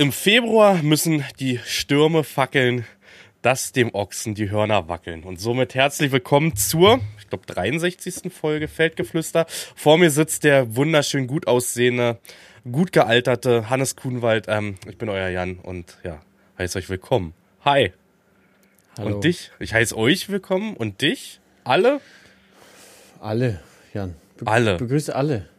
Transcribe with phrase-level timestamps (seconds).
[0.00, 2.86] Im Februar müssen die Stürme fackeln,
[3.42, 5.24] dass dem Ochsen die Hörner wackeln.
[5.24, 8.32] Und somit herzlich willkommen zur, ich glaube, 63.
[8.32, 9.44] Folge Feldgeflüster.
[9.76, 12.18] Vor mir sitzt der wunderschön gut aussehende,
[12.72, 14.46] gut gealterte Hannes Kuhnwald.
[14.48, 16.22] Ähm, ich bin euer Jan und ja,
[16.56, 17.34] heiße euch willkommen.
[17.66, 17.92] Hi.
[18.96, 19.16] Hallo.
[19.16, 19.50] Und dich?
[19.58, 21.40] Ich heiße euch willkommen und dich?
[21.62, 22.00] Alle?
[23.20, 23.60] Alle,
[23.92, 24.14] Jan.
[24.38, 24.78] Be Alle.
[24.78, 25.49] Begrüße alle.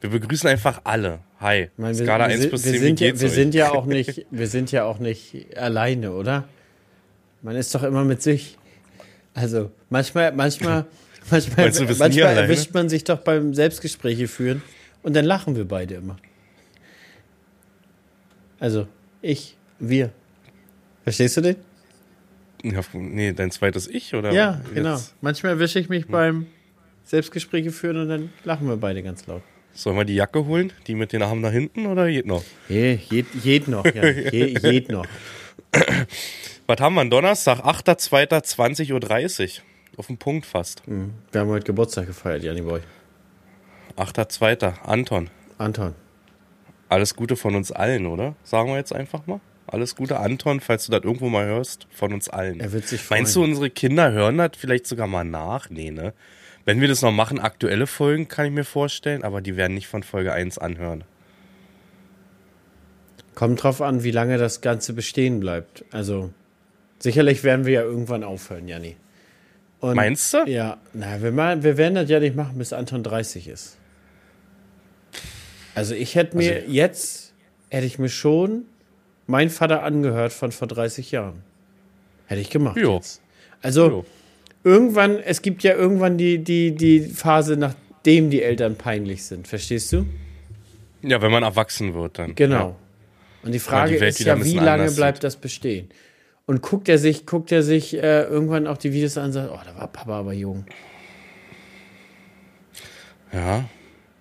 [0.00, 1.20] Wir begrüßen einfach alle.
[1.40, 1.70] Hi.
[1.76, 3.70] Meine, wir, Skala wir, 1 sind- bis wir 10, wie sind, ja, wir sind ja
[3.72, 6.48] auch nicht, wir sind ja auch nicht alleine, oder?
[7.42, 8.56] Man ist doch immer mit sich.
[9.34, 10.86] Also manchmal, manchmal,
[11.30, 14.62] manchmal, Meinst manchmal erwischt man sich doch beim Selbstgespräche führen
[15.02, 16.16] und dann lachen wir beide immer.
[18.60, 18.88] Also
[19.22, 20.10] ich, wir.
[21.04, 21.56] Verstehst du den?
[22.62, 24.32] Ja, nee, dein zweites Ich, oder?
[24.32, 24.74] Ja, jetzt?
[24.74, 25.00] genau.
[25.20, 26.46] Manchmal erwische ich mich beim
[27.04, 29.42] Selbstgespräche führen und dann lachen wir beide ganz laut.
[29.72, 30.72] Sollen wir die Jacke holen?
[30.86, 32.42] Die mit den Armen da hinten oder geht noch?
[32.68, 34.04] Je, jed, jed noch, ja.
[34.32, 35.06] Je, jed noch.
[36.66, 37.02] Was haben wir?
[37.02, 39.64] Am Donnerstag, 8.2.20.30 Uhr.
[39.96, 40.86] Auf den Punkt fast.
[40.86, 41.14] Mhm.
[41.32, 42.80] Wir haben heute Geburtstag gefeiert, Janni Boy.
[43.96, 44.80] 8.2.
[44.84, 45.30] Anton.
[45.58, 45.94] Anton.
[46.88, 48.34] Alles Gute von uns allen, oder?
[48.44, 49.40] Sagen wir jetzt einfach mal.
[49.66, 52.60] Alles Gute, Anton, falls du das irgendwo mal hörst, von uns allen.
[52.60, 53.22] Er wird sich freuen.
[53.22, 55.68] Meinst du, unsere Kinder hören das vielleicht sogar mal nach?
[55.68, 56.14] Nee, ne?
[56.68, 59.86] Wenn wir das noch machen, aktuelle Folgen, kann ich mir vorstellen, aber die werden nicht
[59.86, 61.02] von Folge 1 anhören.
[63.34, 65.86] Kommt drauf an, wie lange das Ganze bestehen bleibt.
[65.92, 66.30] Also,
[66.98, 68.96] sicherlich werden wir ja irgendwann aufhören, Janni.
[69.80, 70.44] Und Meinst du?
[70.46, 73.78] Ja, na, wir, mal, wir werden das ja nicht machen, bis Anton 30 ist.
[75.74, 77.32] Also, ich hätte mir Also- jetzt,
[77.70, 78.64] hätte ich mir schon
[79.26, 81.42] meinen Vater angehört von vor 30 Jahren.
[82.26, 82.76] Hätte ich gemacht.
[82.76, 82.96] Jo.
[82.96, 83.22] Jetzt.
[83.62, 84.06] Also, Jo.
[84.68, 89.48] Irgendwann, es gibt ja irgendwann die, die, die Phase, nachdem die Eltern peinlich sind.
[89.48, 90.04] Verstehst du?
[91.02, 92.34] Ja, wenn man erwachsen wird dann.
[92.34, 92.76] Genau.
[93.42, 95.88] Und die Frage die ist ja, wie lange bleibt das bestehen?
[96.46, 99.50] Und guckt er sich, guckt er sich äh, irgendwann auch die Videos an und sagt,
[99.52, 100.64] oh, da war Papa aber jung.
[103.32, 103.38] Ja.
[103.38, 103.64] ja.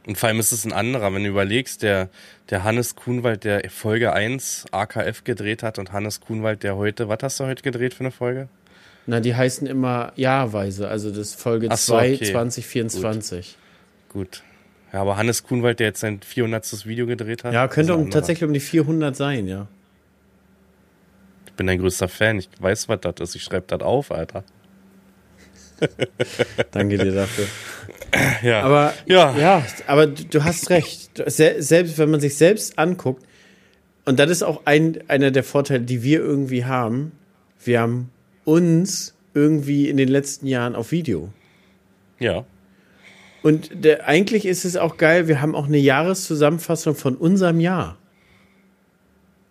[0.05, 2.09] Und vor allem ist es ein anderer, wenn du überlegst, der,
[2.49, 7.19] der Hannes Kuhnwald, der Folge 1 AKF gedreht hat und Hannes Kuhnwald, der heute, was
[7.21, 8.47] hast du heute gedreht für eine Folge?
[9.09, 12.31] Na, die heißen immer jahrweise, also das ist Folge Ach so, 2 okay.
[12.31, 13.57] 2024.
[14.09, 14.43] Gut.
[14.91, 16.85] Ja, aber Hannes Kuhnwald, der jetzt sein 400.
[16.85, 17.53] Video gedreht hat.
[17.53, 19.67] Ja, könnte um, tatsächlich um die 400 sein, ja.
[21.45, 22.39] Ich bin dein größter Fan.
[22.39, 23.35] Ich weiß, was das ist.
[23.35, 24.43] Ich schreibe das auf, Alter.
[26.71, 27.45] Danke dir dafür.
[28.43, 28.61] Ja.
[28.63, 29.35] Aber Ja.
[29.37, 31.11] ja, aber du, du hast recht.
[31.27, 33.25] Selbst wenn man sich selbst anguckt,
[34.05, 37.11] und das ist auch ein, einer der Vorteile, die wir irgendwie haben,
[37.63, 38.09] wir haben
[38.47, 41.29] uns irgendwie in den letzten Jahren auf Video.
[42.19, 42.45] ja.
[43.43, 47.97] Und der, eigentlich ist es auch geil, wir haben auch eine Jahreszusammenfassung von unserem Jahr.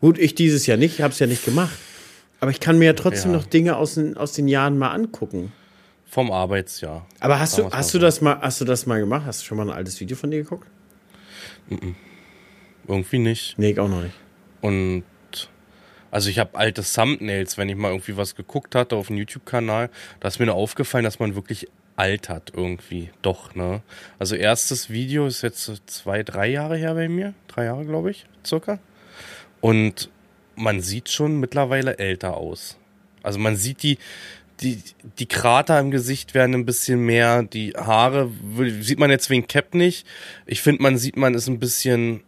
[0.00, 1.78] Gut, ich dieses Jahr nicht, ich habe es ja nicht gemacht.
[2.40, 3.38] Aber ich kann mir ja trotzdem Ja.
[3.38, 5.52] noch Dinge aus den, aus den Jahren mal angucken.
[6.04, 7.06] Vom Arbeitsjahr.
[7.20, 9.22] Aber hast du, hast du das mal, hast du das mal gemacht?
[9.24, 10.68] Hast du schon mal ein altes Video von dir geguckt?
[12.88, 13.54] Irgendwie nicht.
[13.58, 14.14] Nee, ich auch noch nicht.
[14.60, 15.04] Und
[16.10, 19.90] also ich habe alte Thumbnails, wenn ich mal irgendwie was geguckt hatte auf dem YouTube-Kanal,
[20.20, 23.10] da ist mir nur aufgefallen, dass man wirklich altert irgendwie.
[23.22, 23.82] Doch, ne?
[24.18, 27.34] Also erstes Video ist jetzt zwei, drei Jahre her bei mir.
[27.48, 28.78] Drei Jahre, glaube ich, circa.
[29.60, 30.10] Und
[30.54, 32.76] man sieht schon mittlerweile älter aus.
[33.22, 33.98] Also man sieht die,
[34.60, 34.82] die,
[35.18, 38.30] die Krater im Gesicht werden ein bisschen mehr, die Haare
[38.80, 40.06] sieht man jetzt wegen Cap nicht.
[40.46, 42.22] Ich finde, man sieht, man ist ein bisschen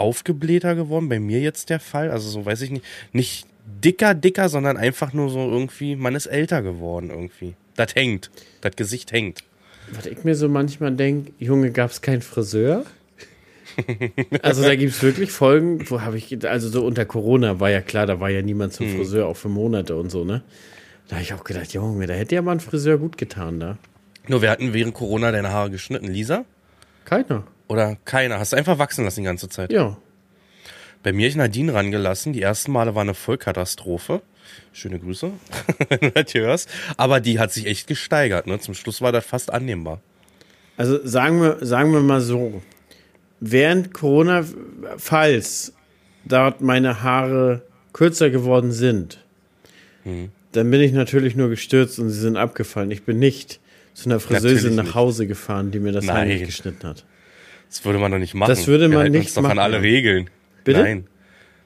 [0.00, 1.08] aufgeblähter geworden.
[1.08, 2.10] Bei mir jetzt der Fall.
[2.10, 2.84] Also so weiß ich nicht.
[3.12, 3.46] Nicht
[3.84, 7.54] dicker, dicker, sondern einfach nur so irgendwie, man ist älter geworden irgendwie.
[7.76, 8.30] Das hängt.
[8.60, 9.44] Das Gesicht hängt.
[9.92, 12.84] Was ich mir so manchmal denke, Junge, gab es keinen Friseur?
[14.42, 17.80] also da gibt es wirklich Folgen, wo habe ich, also so unter Corona war ja
[17.80, 20.42] klar, da war ja niemand zum Friseur, auch für Monate und so, ne?
[21.08, 23.78] Da habe ich auch gedacht, Junge, da hätte ja mal ein Friseur gut getan, da.
[24.28, 26.06] Nur wir hatten während Corona deine Haare geschnitten.
[26.06, 26.44] Lisa?
[27.04, 27.44] Keiner.
[27.70, 28.40] Oder keiner?
[28.40, 29.70] Hast du einfach wachsen lassen die ganze Zeit?
[29.70, 29.96] Ja.
[31.04, 32.32] Bei mir ich Nadine rangelassen.
[32.32, 34.22] Die ersten Male war eine Vollkatastrophe.
[34.72, 35.30] Schöne Grüße,
[35.88, 36.68] wenn du das hörst.
[36.96, 38.48] Aber die hat sich echt gesteigert.
[38.48, 38.58] Ne?
[38.58, 40.00] Zum Schluss war das fast annehmbar.
[40.76, 42.60] Also sagen wir, sagen wir mal so,
[43.38, 44.44] während Corona,
[44.96, 45.72] falls
[46.24, 47.62] dort meine Haare
[47.92, 49.24] kürzer geworden sind,
[50.52, 52.90] dann bin ich natürlich nur gestürzt und sie sind abgefallen.
[52.90, 53.60] Ich bin nicht
[53.94, 54.94] zu einer Friseusin Natürlich nach.
[54.96, 57.04] Hause gefahren, die mir das heimlich geschnitten hat.
[57.70, 58.50] Das würde man doch nicht machen.
[58.50, 60.28] Das würde Wir man halten nicht uns doch an alle Regeln.
[60.64, 60.80] Bitte?
[60.80, 61.06] Nein.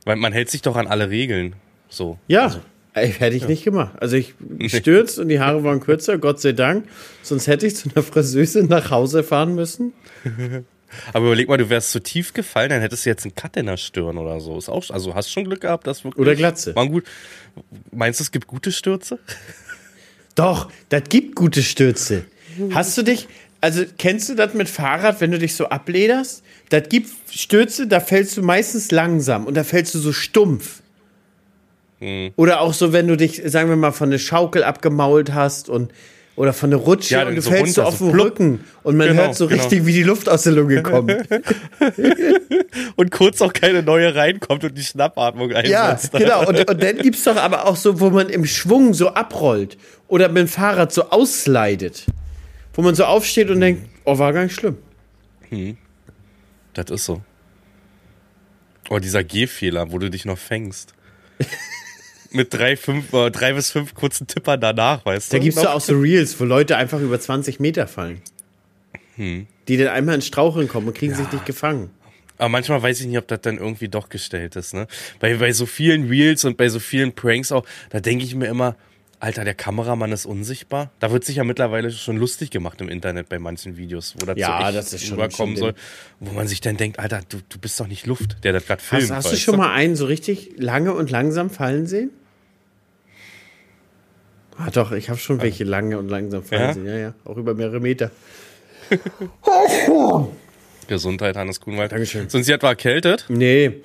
[0.04, 1.56] Weil man hält sich doch an alle Regeln.
[1.88, 2.18] So.
[2.28, 2.60] Ja,
[2.92, 3.94] ey, hätte ich nicht gemacht.
[4.00, 6.86] Also ich gestürzt und die Haare waren kürzer, Gott sei Dank.
[7.22, 9.94] Sonst hätte ich zu einer Friseusin nach Hause fahren müssen.
[11.12, 13.66] Aber überleg mal, du wärst zu tief gefallen, dann hättest du jetzt einen Cut in
[13.66, 14.56] der Stirn oder so.
[14.58, 16.20] Ist auch, also hast schon Glück gehabt, dass wirklich.
[16.20, 16.76] Oder Glatze.
[16.76, 17.04] War gut.
[17.90, 19.18] Meinst du, es gibt gute Stürze?
[20.34, 22.26] Doch, das gibt gute Stürze.
[22.70, 23.28] Hast du dich,
[23.64, 26.42] also kennst du das mit Fahrrad, wenn du dich so ablederst?
[26.68, 30.80] Das gibt Stürze, da fällst du meistens langsam und da fällst du so stumpf.
[32.36, 35.90] Oder auch so, wenn du dich, sagen wir mal, von der Schaukel abgemault hast und
[36.36, 38.26] oder von der Rutsche Ja, und du so fällst so runter, auf so den plupp.
[38.26, 39.62] Rücken und man Genau, hört so genau.
[39.62, 41.12] richtig, wie die Luft aus der Lunge kommt.
[42.96, 46.12] Und kurz auch keine neue reinkommt und die Schnappatmung Ja, einsetzt.
[46.12, 46.46] genau.
[46.46, 49.76] Und, und dann gibt's doch aber auch so, wo man im Schwung so abrollt
[50.08, 52.04] oder mit dem Fahrrad so ausslidet.
[52.74, 54.78] Wo man so aufsteht und denkt, oh, war gar nicht schlimm.
[56.74, 57.22] Das ist so.
[58.90, 60.94] Oh, dieser Gehfehler, wo du dich noch fängst.
[62.32, 65.44] Mit drei, fünf, äh, drei bis fünf kurzen Tippern danach, weißt Da du?
[65.44, 68.20] gibt's Noch- doch auch so Reels, wo Leute einfach über 20 Meter fallen.
[69.14, 69.46] Hm.
[69.68, 71.90] Die dann einmal ins Straucheln kommen und kriegen sich nicht gefangen.
[72.36, 74.88] Aber manchmal weiß ich nicht, ob das dann irgendwie doch gestellt ist, ne?
[75.20, 78.46] Bei, bei so vielen Reels und bei so vielen Pranks auch, da denke ich mir
[78.48, 78.74] immer,
[79.24, 80.90] Alter, der Kameramann ist unsichtbar.
[81.00, 84.36] Da wird sich ja mittlerweile schon lustig gemacht im Internet bei manchen Videos, wo das
[84.36, 85.72] Ja, so das ist schon- rüberkommen soll.
[86.20, 88.82] Wo man sich dann denkt, Alter, du, du bist doch nicht Luft, der das gerade
[88.82, 89.04] filmt.
[89.10, 92.10] Hast, hast du schon mal einen so richtig lange und langsam fallen sehen?
[94.58, 96.74] Ah, doch, ich habe schon welche lange und langsam fallen Ja?
[96.74, 96.86] sehen.
[96.86, 98.10] Ja, ja, auch über mehrere Meter.
[100.86, 101.92] Gesundheit, Hannes Kuhnwald.
[101.92, 102.28] Dankeschön.
[102.28, 103.24] Sind Sie etwa erkältet?
[103.30, 103.80] Nee,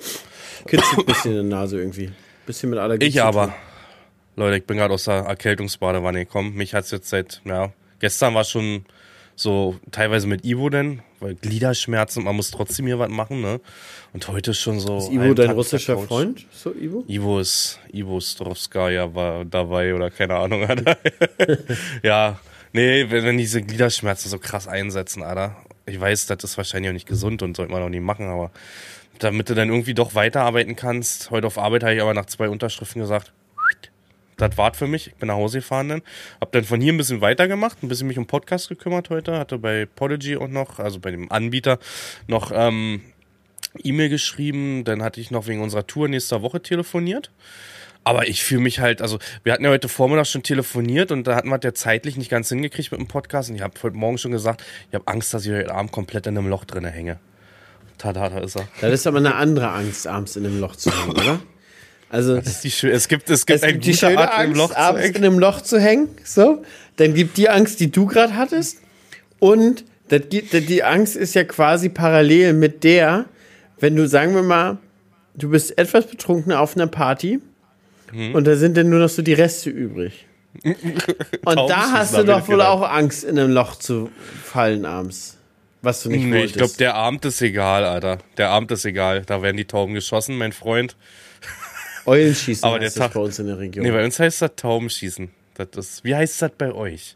[0.67, 2.11] kitzelt ein bisschen in der Nase irgendwie.
[2.45, 3.05] Bisschen mit Allergie.
[3.05, 3.45] Ich aber.
[3.45, 3.53] tun.
[4.39, 6.55] Leute, ich bin gerade aus der Erkältungsbadewanne gekommen.
[6.55, 8.85] Mich hat's jetzt seit, ja, gestern war schon
[9.35, 13.59] so teilweise mit Ivo denn, weil Gliederschmerzen, man muss trotzdem hier was machen, ne?
[14.13, 14.97] Und heute schon so.
[14.97, 15.97] Ist Ivo dein Tag russischer.
[15.97, 16.45] Freund?
[16.53, 17.03] So, Ivo?
[17.09, 20.63] Ivo ist, Ivo Strovskaya war dabei oder keine Ahnung.
[20.63, 20.97] Alter.
[22.03, 22.39] ja,
[22.71, 25.57] nee, wenn, wenn diese Gliederschmerzen so krass einsetzen, Alter.
[25.85, 28.51] Ich weiß, das ist wahrscheinlich auch nicht gesund und sollte man auch nicht machen, aber
[29.19, 31.29] damit du dann irgendwie doch weiterarbeiten kannst.
[31.29, 33.33] Heute auf Arbeit habe ich aber nach zwei Unterschriften gesagt,
[34.39, 35.07] das war's für mich.
[35.07, 36.01] Ich bin nach Hause gefahren dann.
[36.41, 39.37] Hab dann von hier ein bisschen weitergemacht, ein bisschen mich um Podcast gekümmert heute.
[39.37, 41.79] Hatte bei Podigy auch noch, also bei dem Anbieter,
[42.27, 43.01] noch ähm,
[43.83, 44.83] E-Mail geschrieben.
[44.83, 47.31] Dann hatte ich noch wegen unserer Tour nächster Woche telefoniert.
[48.03, 51.35] Aber ich fühle mich halt, also wir hatten ja heute Vormittag schon telefoniert und da
[51.35, 53.49] hatten wir das ja zeitlich nicht ganz hingekriegt mit dem Podcast.
[53.49, 56.25] Und ich habe heute Morgen schon gesagt, ich habe Angst, dass ich heute Abend komplett
[56.25, 57.19] in einem Loch drinne hänge.
[57.97, 58.67] Tada, da ist er.
[58.79, 61.39] Das ist aber eine andere Angst, abends in einem Loch zu hängen, oder?
[62.11, 65.03] Also, es gibt, es gibt es gibt die schöne Art, im Angst, Loch zu abends
[65.03, 65.15] hängen.
[65.15, 66.63] in einem Loch zu hängen, so.
[66.95, 68.79] Dann gibt die Angst, die du gerade hattest.
[69.39, 73.25] Und das die Angst ist ja quasi parallel mit der,
[73.79, 74.77] wenn du, sagen wir mal,
[75.35, 77.39] du bist etwas betrunken auf einer Party
[78.11, 78.33] Mhm.
[78.33, 80.25] und da sind dann nur noch so die Reste übrig.
[80.63, 82.67] Und da hast du doch wohl gedacht.
[82.69, 84.09] auch Angst, in einem Loch zu
[84.43, 85.37] fallen abends.
[85.83, 86.49] Was du nicht Nee, wolltest.
[86.55, 88.17] ich glaube, der Abend ist egal, Alter.
[88.37, 89.21] Der Abend ist egal.
[89.27, 90.95] Da werden die Tauben geschossen, mein Freund.
[92.09, 93.85] Eulenschießen Aber heißt der das Tag- bei uns in der Region.
[93.85, 95.29] Nee, bei uns heißt das Taubenschießen.
[95.55, 97.15] Das ist, wie heißt das bei euch?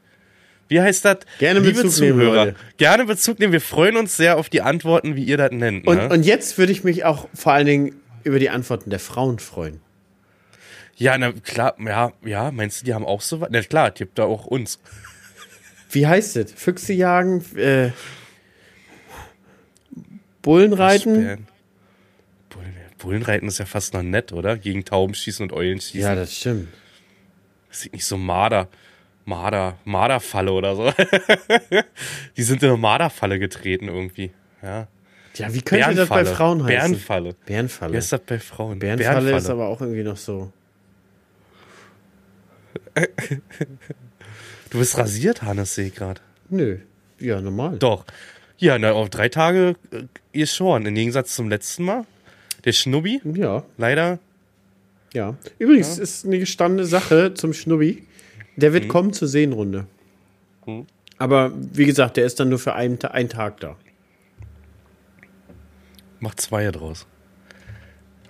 [0.69, 1.17] Wie heißt das?
[1.39, 2.55] Gerne Bezug nehmen, Leute.
[2.77, 3.53] Gerne Bezug nehmen.
[3.53, 5.85] Wir freuen uns sehr auf die Antworten, wie ihr das nennt.
[5.87, 6.09] und, Ne?
[6.09, 9.81] und jetzt würde ich mich auch vor allen Dingen über die Antworten der Frauen freuen.
[10.95, 13.49] ja, na klar, ja, ja, meinst du, die haben auch so was?
[13.51, 14.79] Na klar, gibt da auch uns.
[15.91, 16.51] Wie heißt es?
[16.53, 17.91] Füchse jagen, äh,
[20.41, 21.47] Bullen reiten?
[23.03, 24.57] Bullenreiten ist ja fast noch nett, oder?
[24.57, 25.99] Gegen Tauben schießen und Eulen schießen.
[25.99, 26.69] Ja, das stimmt.
[27.67, 28.69] Das sieht nicht so Marder.
[29.25, 30.93] Marder, Marderfalle oder so.
[32.37, 34.31] die sind in eine Marderfalle getreten irgendwie.
[34.61, 34.87] Ja.
[35.35, 36.91] Ja, wie könnte das bei Frauen heißen?
[36.91, 37.35] Bärenfalle.
[37.45, 37.93] Bärenfalle.
[37.93, 38.79] Wie ist das bei Frauen?
[38.79, 40.51] Bärenfalle ist aber auch irgendwie noch so.
[44.69, 46.19] Du bist rasiert, Hannes, sehe ich gerade.
[46.49, 46.79] Nö.
[47.19, 47.77] Ja, normal.
[47.77, 48.05] Doch.
[48.57, 50.87] Ja, na, auf drei Tage äh, ihr schon.
[50.87, 52.05] Im Gegensatz zum letzten Mal.
[52.65, 54.19] Der Schnubbi, Ja, leider.
[55.13, 55.35] ja.
[55.59, 58.03] Übrigens ist eine gestandene Sache zum Schnubbi.
[58.55, 59.85] Der wird kommen zur Seenrunde.
[61.17, 63.75] Aber wie gesagt, der ist dann nur für einen, einen Tag da.
[66.19, 67.05] Macht zwei draus.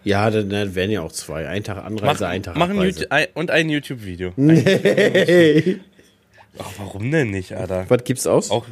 [0.04, 1.48] Ja, dann, dann wären ja auch zwei.
[1.48, 2.76] Ein Tag Anreise, ein Tag mach ein.
[2.82, 4.34] YouTube, ein, und ein YouTube-Video.
[4.36, 5.80] Hey.
[6.58, 7.86] Ach, warum denn nicht, Alter?
[7.90, 8.52] Was gibt's aus?
[8.52, 8.66] Auch.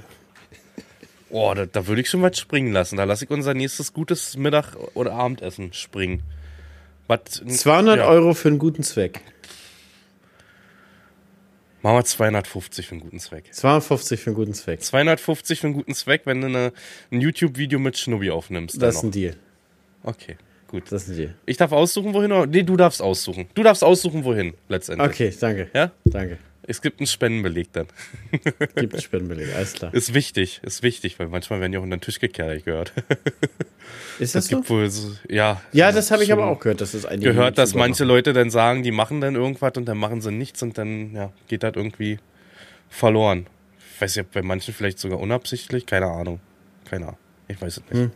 [1.31, 2.97] Oh, da, da würde ich schon was springen lassen.
[2.97, 6.23] Da lasse ich unser nächstes gutes Mittag- oder Abendessen springen.
[7.07, 7.41] Was?
[7.45, 9.21] 200 ja, Euro für einen guten Zweck.
[11.81, 13.53] Machen wir 250 für einen guten Zweck.
[13.53, 14.81] 250 für einen guten Zweck.
[14.81, 16.73] 250 für einen guten Zweck, wenn du eine,
[17.11, 18.81] ein YouTube-Video mit Schnubbi aufnimmst.
[18.81, 19.35] Das ist ein Deal.
[20.03, 20.91] Okay, gut.
[20.91, 21.35] Das ist ein Deal.
[21.45, 22.31] Ich darf aussuchen, wohin?
[22.31, 22.45] Oder?
[22.45, 23.47] Nee, du darfst aussuchen.
[23.55, 25.09] Du darfst aussuchen, wohin, letztendlich.
[25.09, 25.69] Okay, danke.
[25.73, 25.91] Ja?
[26.05, 26.37] Danke.
[26.63, 27.87] Es gibt einen Spendenbeleg dann.
[28.75, 29.93] Gibt einen Spendenbeleg, alles klar.
[29.93, 32.93] Ist wichtig, ist wichtig, weil manchmal werden die auch unter den Tisch gekehrt, ich gehört.
[34.19, 34.69] Ist das, Es so?
[34.69, 35.61] wohl so, ja.
[35.73, 38.51] Ja, das habe ich aber auch gehört, dass es einige Gehört, dass manche Leute dann
[38.51, 41.73] sagen, die machen dann irgendwas und dann machen sie nichts und dann ja, geht das
[41.75, 42.19] irgendwie
[42.89, 43.47] verloren.
[43.95, 46.39] Ich weiß nicht, bei manchen vielleicht sogar unabsichtlich, keine Ahnung.
[46.89, 47.17] Keine Ahnung.
[47.47, 47.93] Ich weiß es nicht.
[47.93, 48.11] machen.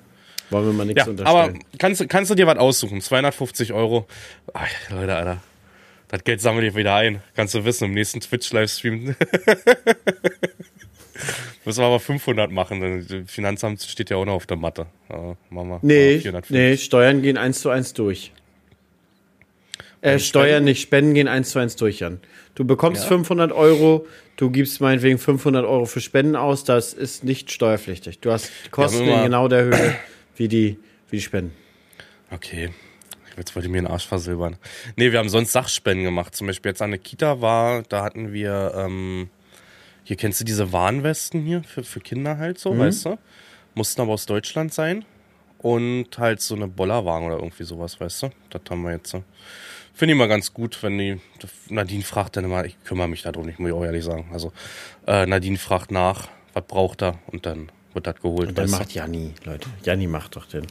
[0.51, 1.63] Wollen wir mal nichts Ja, aber unterstellen.
[1.79, 3.01] kannst, du- kannst du dir was aussuchen?
[3.01, 4.07] 250 Euro.
[4.53, 5.41] Ach, Leute, Alter.
[6.09, 7.21] Das Geld sammle ich wieder ein.
[7.35, 9.15] Kannst du wissen, im nächsten Twitch-Livestream.
[11.65, 12.79] Müssen wir aber 500 machen.
[12.81, 14.85] denn das Finanzamt steht ja auch noch auf der Matte.
[15.09, 15.79] Ja, wir.
[15.81, 16.51] Nee, Ja, 450.
[16.55, 18.31] nee, Steuern gehen eins zu eins durch.
[20.01, 22.19] Äh, Steuern nicht, Spenden gehen eins zu eins durch, Jan.
[22.53, 23.07] Du bekommst Ja.
[23.09, 24.05] 500 Euro,
[24.37, 28.19] du gibst meinetwegen 500 Euro für Spenden aus, das ist nicht steuerpflichtig.
[28.19, 29.95] Du hast Kosten in genau der Höhe
[30.35, 30.77] wie die,
[31.09, 31.53] wie die Spenden.
[32.29, 32.69] Okay.
[33.37, 34.57] Jetzt wollte ich mir den Arsch versilbern.
[34.95, 36.35] Nee, wir haben sonst Sachspenden gemacht.
[36.35, 39.29] Zum Beispiel jetzt an der Kita war, da hatten wir, ähm,
[40.03, 43.17] hier kennst du diese Warnwesten hier für, für Kinder halt so, weißt du?
[43.73, 45.05] Mussten aber aus Deutschland sein.
[45.57, 48.29] Und halt so eine Bollerwagen oder irgendwie sowas, weißt du?
[48.51, 49.23] Das haben wir jetzt so.
[49.93, 51.21] Finde ich mal ganz gut, wenn die,
[51.69, 54.29] Nadine fragt dann immer, ich kümmere mich darum nicht, muss ich auch ehrlich sagen.
[54.31, 54.51] Also,
[55.07, 57.17] äh, Nadine fragt nach, was braucht er?
[57.27, 58.49] Und dann wird das geholt.
[58.49, 59.69] Und dann macht Janni, Leute.
[59.83, 60.67] Janni macht doch den.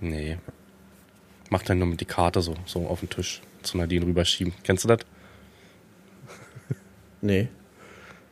[0.00, 0.38] Nee.
[1.50, 4.54] Macht dann nur mit die Karte so, so auf den Tisch zu Nadine rüberschieben.
[4.62, 5.00] Kennst du das?
[7.20, 7.48] Nee,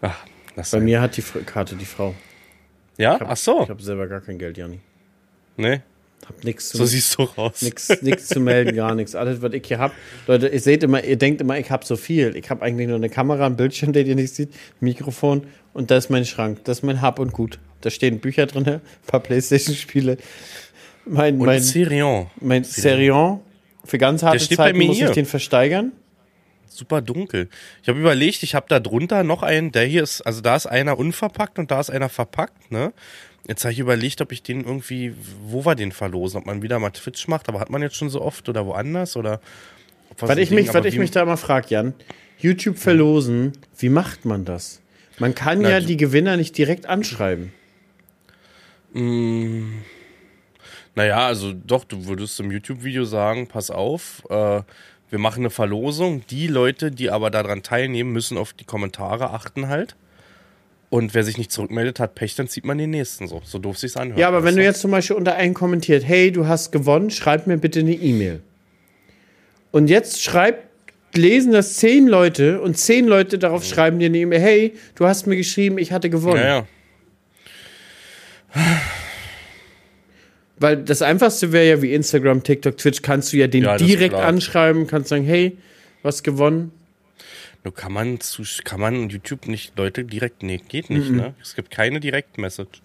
[0.02, 0.24] Ach,
[0.70, 2.14] bei mir hat die Karte die Frau.
[2.98, 3.18] Ja?
[3.18, 3.62] Hab, Ach so.
[3.62, 4.80] Ich habe selber gar kein Geld, Janni.
[5.56, 5.80] Nee.
[6.26, 7.62] Hab nichts zu So siehst du raus.
[7.62, 9.14] Nix, nix zu melden, gar nichts.
[9.14, 9.92] Alles, was ich hier hab.
[10.26, 12.36] Leute, ihr seht immer, ihr denkt immer, ich hab so viel.
[12.36, 15.96] Ich habe eigentlich nur eine Kamera, einen Bildschirm, den ihr nicht seht, Mikrofon und da
[15.96, 16.64] ist mein Schrank.
[16.64, 17.58] Das ist mein Hab und Gut.
[17.80, 20.18] Da stehen Bücher drin, ein paar Playstation-Spiele.
[21.04, 22.28] Mein, mein, Serion.
[22.40, 23.40] mein Serion.
[23.84, 25.10] Für ganz harte steht bei Zeiten muss ich hier.
[25.10, 25.92] den versteigern.
[26.68, 27.48] Super dunkel.
[27.82, 30.66] Ich habe überlegt, ich habe da drunter noch einen, der hier ist, also da ist
[30.66, 32.92] einer unverpackt und da ist einer verpackt, ne?
[33.46, 36.78] Jetzt habe ich überlegt, ob ich den irgendwie, wo wir den verlosen, ob man wieder
[36.78, 39.40] mal Twitch macht, aber hat man jetzt schon so oft oder woanders oder?
[40.18, 41.94] Was ich mich, was ich mich da immer frage, Jan,
[42.38, 44.80] YouTube verlosen, wie macht man das?
[45.18, 47.52] Man kann Na, ja die Gewinner nicht direkt anschreiben.
[50.94, 54.60] Naja, also doch, du würdest im YouTube-Video sagen, pass auf, äh,
[55.10, 56.22] wir machen eine Verlosung.
[56.30, 59.96] Die Leute, die aber daran teilnehmen, müssen auf die Kommentare achten halt.
[60.90, 63.40] Und wer sich nicht zurückmeldet, hat Pech, dann zieht man den nächsten so.
[63.44, 64.18] So doof sich's anhört.
[64.18, 67.46] Ja, aber wenn du jetzt zum Beispiel unter einen kommentiert, hey, du hast gewonnen, schreib
[67.46, 68.42] mir bitte eine E-Mail.
[69.70, 70.66] Und jetzt schreibt,
[71.16, 75.26] lesen das zehn Leute und zehn Leute darauf schreiben dir eine E-Mail, hey, du hast
[75.26, 76.42] mir geschrieben, ich hatte gewonnen.
[76.42, 76.66] Ja,
[78.54, 78.62] ja.
[80.62, 84.14] Weil das Einfachste wäre ja wie Instagram, TikTok, Twitch, kannst du ja den Ja, direkt
[84.14, 85.58] anschreiben, kannst sagen, hey,
[86.02, 86.70] was gewonnen.
[87.64, 91.34] Nur kann man zu, kann man YouTube nicht Leute direkt, nee, geht nicht, ne?
[91.42, 92.80] Es gibt keine Direct-Message.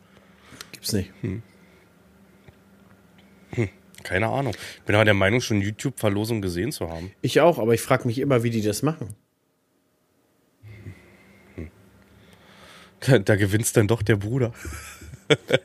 [0.71, 1.11] Gibt's nicht.
[4.03, 4.53] Keine Ahnung.
[4.77, 7.11] Ich bin aber der Meinung, schon YouTube-Verlosung gesehen zu haben.
[7.21, 9.15] Ich auch, aber ich frage mich immer, wie die das machen.
[13.01, 14.53] Da, da gewinnt's dann doch der Bruder.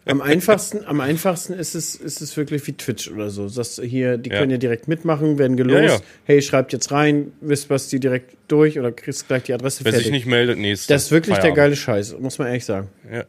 [0.06, 3.48] Am einfachsten, am einfachsten ist es, ist es wirklich wie Twitch oder so.
[3.48, 4.38] Das hier, die Ja.
[4.38, 5.78] können ja direkt mitmachen, werden gelost.
[5.82, 6.00] Ja, ja.
[6.24, 9.92] Hey, schreibt jetzt rein, wisst was die direkt durch oder kriegst gleich die Adresse Wer
[9.92, 10.06] fertig.
[10.06, 10.92] sich nicht meldet, nächste.
[10.92, 11.56] das ist wirklich der Feierabend.
[11.56, 12.88] geile Scheiß, muss man ehrlich sagen.
[13.12, 13.24] Ja.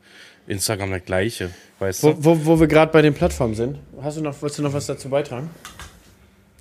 [0.48, 2.26] Instagram das gleiche, weißt Wo, du?
[2.26, 4.88] wo, wo wir gerade bei den Plattformen sind, hast du noch, wolltest du noch was
[4.88, 5.50] dazu beitragen?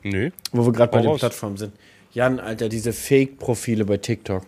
[0.05, 0.31] Nö.
[0.53, 1.17] Wo wir gerade bei den.
[1.17, 1.73] Plattformen sind.
[2.13, 4.45] Jan, Alter, diese Fake-Profile bei TikTok.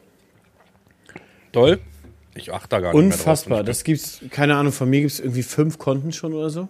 [1.53, 1.79] Toll.
[2.37, 3.59] Ich achte da gar nicht Unfassbar.
[3.59, 3.67] mehr drauf.
[3.69, 6.69] Das gibt's, keine Ahnung, von mir gibt's irgendwie fünf Konten schon oder so.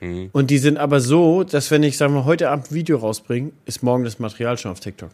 [0.00, 0.30] Mhm.
[0.32, 3.52] Und die sind aber so, dass wenn ich, sagen wir, heute Abend ein Video rausbringe,
[3.66, 5.10] ist morgen das Material schon auf TikTok.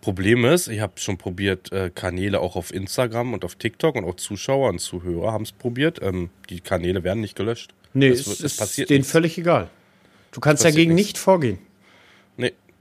[0.00, 4.04] Problem ist, ich habe schon probiert, äh, Kanäle auch auf Instagram und auf TikTok und
[4.04, 6.00] auch Zuschauer und Zuhörer haben es probiert.
[6.02, 7.74] Ähm, die Kanäle werden nicht gelöscht.
[7.94, 9.12] Nee, es es ist passiert denen nichts.
[9.12, 9.68] völlig egal.
[10.32, 11.08] Du kannst dagegen nichts.
[11.08, 11.58] nicht vorgehen.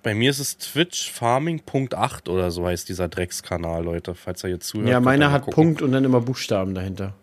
[0.08, 4.70] Bei mir ist es Twitch Farming.8 oder so heißt dieser Dreckskanal, Leute, falls ihr jetzt
[4.70, 4.88] zuhört.
[4.88, 5.54] Ja, meiner hat gucken.
[5.54, 7.14] Punkt und dann immer Buchstaben dahinter.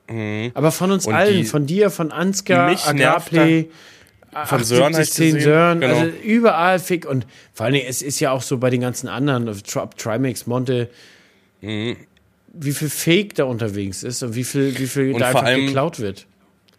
[0.53, 3.71] Aber von uns Und allen, die- von dir, von Ansgar, nervt Agrarplay,
[4.45, 5.95] Von Sören hab ich 10 gesehen, Sören, genau.
[5.97, 9.47] also überall fick und vor allem, es ist ja auch so bei den ganzen anderen,
[9.62, 10.91] Tri- Trimax, Monte,
[11.62, 11.97] Mhm.
[12.53, 15.64] wie viel Fake da unterwegs ist und wie viel, wie viel Und da einfach allem-
[15.69, 16.26] geklaut wird.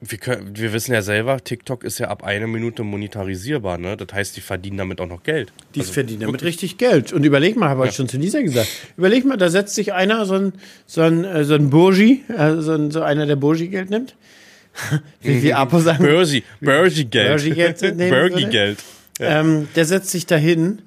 [0.08, 3.98] Wir, können, wir wissen ja selber, TikTok ist ja ab einer Minute monetarisierbar, ne?
[3.98, 5.52] Das heißt, die verdienen damit auch noch Geld.
[5.74, 7.12] Die Also verdienen damit richtig Geld.
[7.14, 8.68] Und überleg mal, habe ich schon zu Lisa gesagt.
[8.98, 10.54] Überleg mal, da setzt sich einer, so ein,
[10.86, 14.16] so ein, äh, so ein Burgi, äh, so, ein, so einer, der Burgi Geld nimmt.
[15.22, 16.04] wie wie Apo sagen.
[16.04, 17.28] Börsi, Börsi-Geld.
[17.30, 18.30] Börsi-Geld nehmen würde?
[18.36, 18.80] Börgi-Geld.
[19.20, 20.82] Ähm, der setzt sich dahin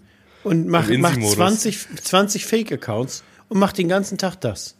[0.45, 1.37] Und macht, macht Insi-Modus.
[1.37, 4.77] 20, 20 Fake-Accounts und macht den ganzen Tag das.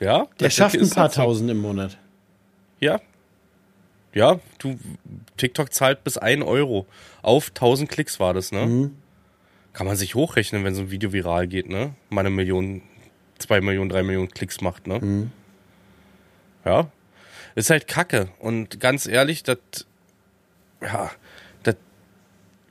[0.00, 0.26] Ja?
[0.40, 1.96] Der schafft ein paar tausend im Monat.
[2.80, 3.00] Ja.
[4.12, 4.78] Ja, du,
[5.36, 6.86] TikTok zahlt bis 1 Euro.
[7.22, 8.66] Auf 1000 Klicks war das, ne?
[8.66, 8.96] Mhm.
[9.72, 11.94] Kann man sich hochrechnen, wenn so ein Video viral geht, ne?
[12.08, 12.82] Mal eine Million,
[13.38, 14.98] zwei Millionen, drei Millionen Klicks macht, ne?
[14.98, 15.32] Mhm.
[16.64, 16.90] Ja.
[17.54, 18.30] Ist halt kacke.
[18.40, 19.58] Und ganz ehrlich, das,
[20.80, 21.10] ja,
[21.62, 21.76] das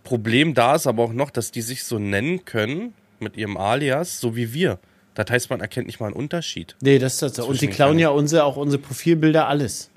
[0.03, 4.19] Problem da ist aber auch noch, dass die sich so nennen können mit ihrem Alias,
[4.19, 4.79] so wie wir.
[5.13, 6.75] Das heißt, man erkennt nicht mal einen Unterschied.
[6.81, 7.45] Nee, das ist das.
[7.45, 9.88] Und den klauen ja unsere, auch unsere Profilbilder, alles.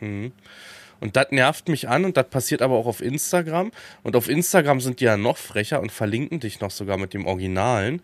[0.00, 3.70] Und das nervt mich an und das passiert aber auch auf Instagram.
[4.02, 7.26] Und auf Instagram sind die ja noch frecher und verlinken dich noch sogar mit dem
[7.26, 8.02] Originalen.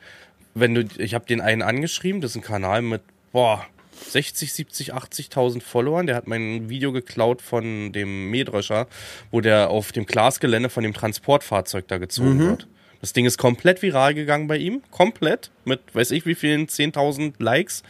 [0.54, 3.66] Wenn du, ich habe den einen angeschrieben, das ist ein Kanal mit, boah,
[4.10, 6.06] 60, 70, 80.000 Followern.
[6.06, 8.86] Der hat mein Video geklaut von dem Mähdrescher,
[9.30, 12.68] wo der auf dem Glasgelände von dem Transportfahrzeug da gezogen wird.
[13.00, 14.82] Das Ding ist komplett viral gegangen bei ihm.
[14.90, 15.50] Komplett.
[15.64, 17.82] Mit weiß ich wie vielen 10.000 Likes.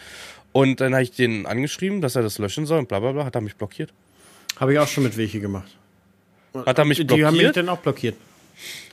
[0.55, 3.25] Und dann habe ich den angeschrieben, dass er das löschen soll und bla bla bla.
[3.25, 3.93] Hat er mich blockiert.
[4.61, 5.77] Habe ich auch schon mit welche gemacht.
[6.55, 7.57] Hat er mich Die haben mich blockiert?
[7.57, 8.15] dann auch blockiert.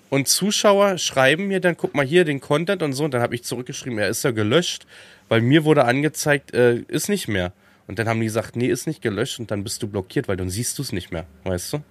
[0.09, 3.03] Und Zuschauer schreiben mir dann, guck mal hier den Content und so.
[3.05, 4.87] Und dann habe ich zurückgeschrieben, er ist ja gelöscht,
[5.29, 7.53] weil mir wurde angezeigt, äh, ist nicht mehr.
[7.87, 10.37] Und dann haben die gesagt, nee, ist nicht gelöscht und dann bist du blockiert, weil
[10.37, 11.83] dann siehst du es nicht mehr, weißt du?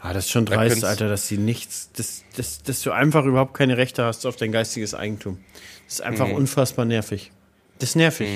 [0.00, 2.90] Ah, das ist schon Da dreist, könnt's- Alter, dass sie nichts, dass, dass, dass du
[2.90, 5.38] einfach überhaupt keine Rechte hast auf dein geistiges Eigentum.
[5.86, 7.30] Das ist einfach unfassbar nervig.
[7.78, 8.28] Das ist nervig.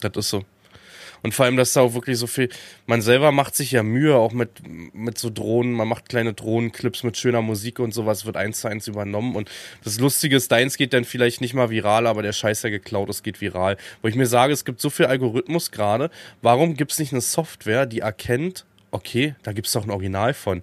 [0.00, 0.44] Das ist so.
[1.22, 2.48] Und vor allem, dass da auch wirklich so viel,
[2.86, 4.50] man selber macht sich ja Mühe, auch mit,
[4.94, 8.68] mit so Drohnen, man macht kleine Drohnenclips mit schöner Musik und sowas, wird eins zu
[8.68, 9.36] eins übernommen.
[9.36, 9.50] Und
[9.84, 13.10] das Lustige ist, deins geht dann vielleicht nicht mal viral, aber der Scheiß, der geklaut
[13.10, 13.76] ist, geht viral.
[14.02, 16.10] Wo ich mir sage, es gibt so viel Algorithmus gerade,
[16.42, 20.34] warum gibt es nicht eine Software, die erkennt, okay, da gibt es doch ein Original
[20.34, 20.62] von.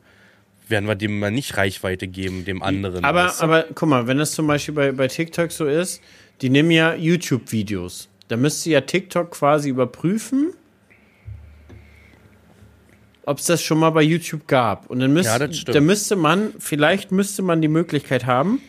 [0.69, 3.05] Werden wir dem mal nicht Reichweite geben, dem anderen.
[3.05, 3.43] Aber, weißt du?
[3.45, 6.01] aber guck mal, wenn das zum Beispiel bei, bei TikTok so ist,
[6.41, 8.09] die nehmen ja YouTube-Videos.
[8.27, 10.53] Da müsste ja TikTok quasi überprüfen,
[13.25, 14.89] ob es das schon mal bei YouTube gab.
[14.89, 15.75] Und dann müsste, Ja, das stimmt.
[15.75, 18.61] da müsste man, vielleicht müsste man die Möglichkeit haben,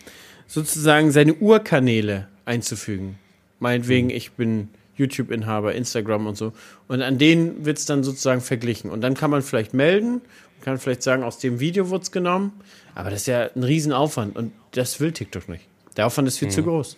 [0.46, 3.18] sozusagen seine Urkanäle einzufügen.
[3.61, 6.52] Meinetwegen, ich bin YouTube-Inhaber, Instagram und so.
[6.88, 8.90] Und an denen wird es dann sozusagen verglichen.
[8.90, 10.20] Und dann kann man vielleicht melden,
[10.62, 12.52] kann vielleicht sagen, aus dem Video wurde es genommen.
[12.94, 15.64] Aber das ist ja ein Riesenaufwand und das will TikTok nicht.
[15.96, 16.96] Der Aufwand ist viel zu groß.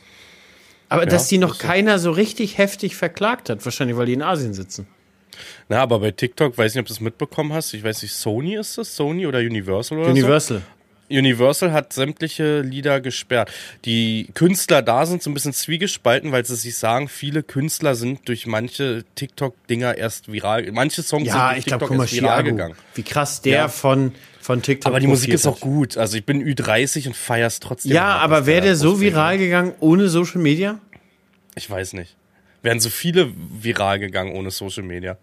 [0.91, 4.53] Aber dass die noch keiner so richtig heftig verklagt hat, wahrscheinlich, weil die in Asien
[4.53, 4.87] sitzen.
[5.69, 8.57] Na, aber bei TikTok, weiß nicht, ob du es mitbekommen hast, ich weiß nicht, Sony
[8.57, 8.95] ist das?
[8.95, 10.61] Sony oder Universal oder so?
[11.11, 11.73] Universal.
[11.73, 13.51] Hat sämtliche Lieder gesperrt.
[13.85, 18.29] Die Künstler da sind so ein bisschen zwiegespalten, weil sie sich sagen, viele Künstler sind
[18.29, 20.71] durch manche TikTok-Dinger erst viral.
[20.73, 22.75] Manche Songs Ja, sind durch ich TikTok guck mal, erst viral Chiago, gegangen.
[22.95, 23.69] wie krass der Ja.
[23.69, 25.97] von, von TikTok Aber die Musik ist auch gut.
[25.97, 27.93] Also ich bin Ü30 und feier's trotzdem.
[27.93, 30.79] Ja, hart, aber wäre der so viral gegangen ohne Social Media?
[31.57, 32.17] Ich weiß nicht.
[32.63, 35.19] Wären so viele viral gegangen ohne Social Media.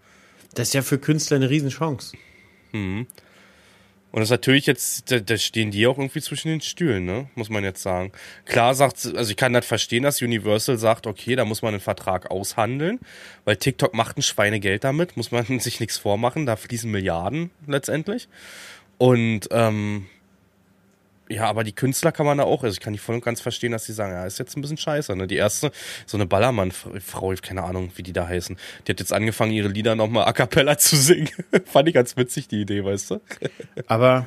[0.54, 2.16] Das ist ja für Künstler eine Riesenchance.
[4.10, 7.28] Und das ist natürlich jetzt, da, da stehen die auch irgendwie zwischen den Stühlen, ne?
[7.34, 8.12] Muss man jetzt sagen.
[8.46, 11.80] Klar sagt, also ich kann das verstehen, dass Universal sagt, okay, da muss man einen
[11.80, 13.00] Vertrag aushandeln,
[13.44, 18.28] weil TikTok macht ein Schweinegeld damit, muss man sich nichts vormachen, da fließen Milliarden letztendlich.
[18.96, 20.06] Und ähm,
[21.28, 23.40] ja, aber die Künstler kann man da auch, also ich kann die voll und ganz
[23.40, 25.26] verstehen, dass die sagen, ja, ist jetzt ein bisschen scheiße, ne?
[25.26, 25.70] Die erste,
[26.06, 29.94] so eine Ballermann-Frau, keine Ahnung, wie die da heißen, die hat jetzt angefangen, ihre Lieder
[29.94, 31.30] nochmal a cappella zu singen.
[31.66, 33.20] Fand ich ganz witzig, die Idee, weißt du?
[33.86, 34.26] Aber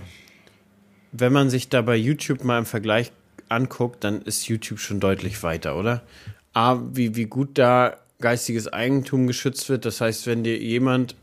[1.12, 3.12] wenn man sich da bei YouTube mal im Vergleich
[3.50, 6.04] anguckt, dann ist YouTube schon deutlich weiter, oder?
[6.54, 9.86] A, wie, wie gut da geistiges Eigentum geschützt wird.
[9.86, 11.16] Das heißt, wenn dir jemand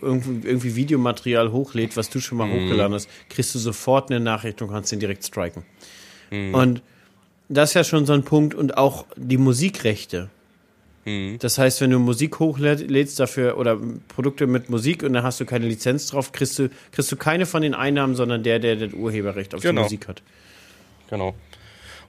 [0.00, 4.62] irgendwie, irgendwie Videomaterial hochlädt, was du schon mal hochgeladen hast, kriegst du sofort eine Nachricht
[4.62, 5.64] und kannst den direkt striken.
[6.30, 6.82] Und
[7.48, 8.54] das ist ja schon so ein Punkt.
[8.54, 10.30] Und auch die Musikrechte.
[11.40, 15.44] Das heißt, wenn du Musik hochlädst dafür oder Produkte mit Musik und dann hast du
[15.44, 18.92] keine Lizenz drauf, kriegst du, kriegst du keine von den Einnahmen, sondern der, der das
[18.92, 19.80] Urheberrecht auf Genau.
[19.80, 20.22] die Musik hat.
[21.10, 21.34] Genau.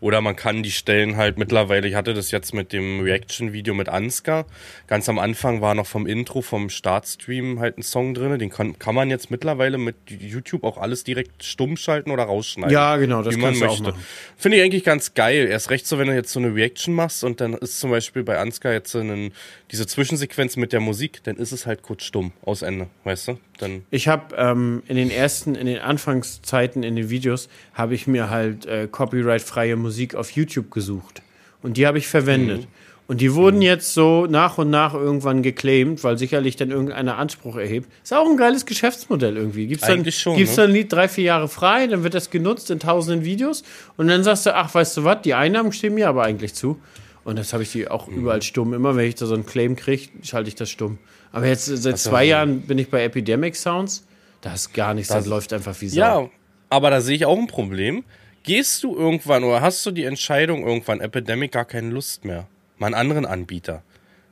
[0.03, 3.87] Oder man kann die Stellen halt mittlerweile, ich hatte das jetzt mit dem Reaction-Video mit
[3.87, 4.45] Ansgar.
[4.85, 8.37] Ganz am Anfang war noch vom Intro, vom Startstream halt ein Song drin.
[8.37, 12.73] Den kann, kann man jetzt mittlerweile mit YouTube auch alles direkt stumm schalten oder rausschneiden.
[12.73, 13.93] Ja, genau, das wie man möchte.
[14.35, 15.47] Finde ich eigentlich ganz geil.
[15.47, 18.23] Erst recht so, wenn du jetzt so eine Reaction machst und dann ist zum Beispiel
[18.23, 19.31] bei Ansgar jetzt so einen,
[19.71, 23.37] diese Zwischensequenz mit der Musik, dann ist es halt kurz stumm aus Ende, weißt du?
[23.57, 28.05] Dann Ich habe ähm, in den ersten, in den Anfangszeiten in den Videos, habe ich
[28.05, 31.21] mir halt äh, copyright-freie Musik auf YouTube gesucht.
[31.61, 32.67] Und die habe ich verwendet.
[33.07, 37.57] Und die wurden jetzt so nach und nach irgendwann geclaimed, weil sicherlich dann irgendeiner Anspruch
[37.57, 37.89] erhebt.
[38.01, 39.67] Ist auch ein geiles Geschäftsmodell irgendwie.
[39.67, 40.63] Gibt's dann, Eigentlich schon, gibt's ne?
[40.63, 43.63] dann ein Lied drei, vier Jahre frei, dann wird das genutzt in tausenden Videos
[43.97, 46.79] und dann sagst du, ach, weißt du was, die Einnahmen stehen mir aber eigentlich zu.
[47.25, 48.73] Und das habe ich die auch überall stumm.
[48.73, 50.97] Immer wenn ich da so einen Claim kriege, schalte ich das stumm.
[51.31, 54.05] Aber jetzt äh, seit zwei Jahren bin ich bei Epidemic Sounds.
[54.41, 55.97] Da ist gar nichts, das, läuft einfach wie Sau.
[55.99, 56.29] Ja,
[56.69, 58.03] aber da sehe ich auch ein Problem.
[58.43, 62.47] Gehst du irgendwann oder hast du die Entscheidung irgendwann, Epidemic gar keine Lust mehr?
[62.77, 63.83] Mal einen anderen Anbieter.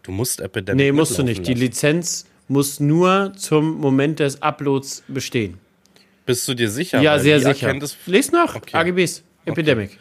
[0.04, 1.48] Du musst Epidemic Nee, musst du nicht.
[1.48, 1.64] Die lassen.
[1.64, 5.60] Lizenz muss nur zum Moment des Uploads bestehen.
[6.26, 7.02] Bist du dir sicher?
[7.02, 7.74] Ja, sehr die sicher.
[8.06, 8.56] Lies nach.
[8.56, 8.76] Okay.
[8.76, 9.24] AGBs.
[9.46, 9.98] Epidemic.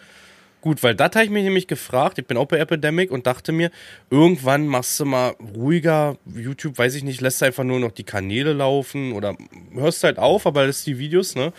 [0.61, 2.19] Gut, weil das habe ich mich nämlich gefragt.
[2.19, 3.71] Ich bin auch bei Epidemic und dachte mir,
[4.11, 8.53] irgendwann machst du mal ruhiger YouTube, weiß ich nicht, lässt einfach nur noch die Kanäle
[8.53, 9.37] laufen oder
[9.73, 11.55] hörst halt auf, aber lässt die Videos, ne?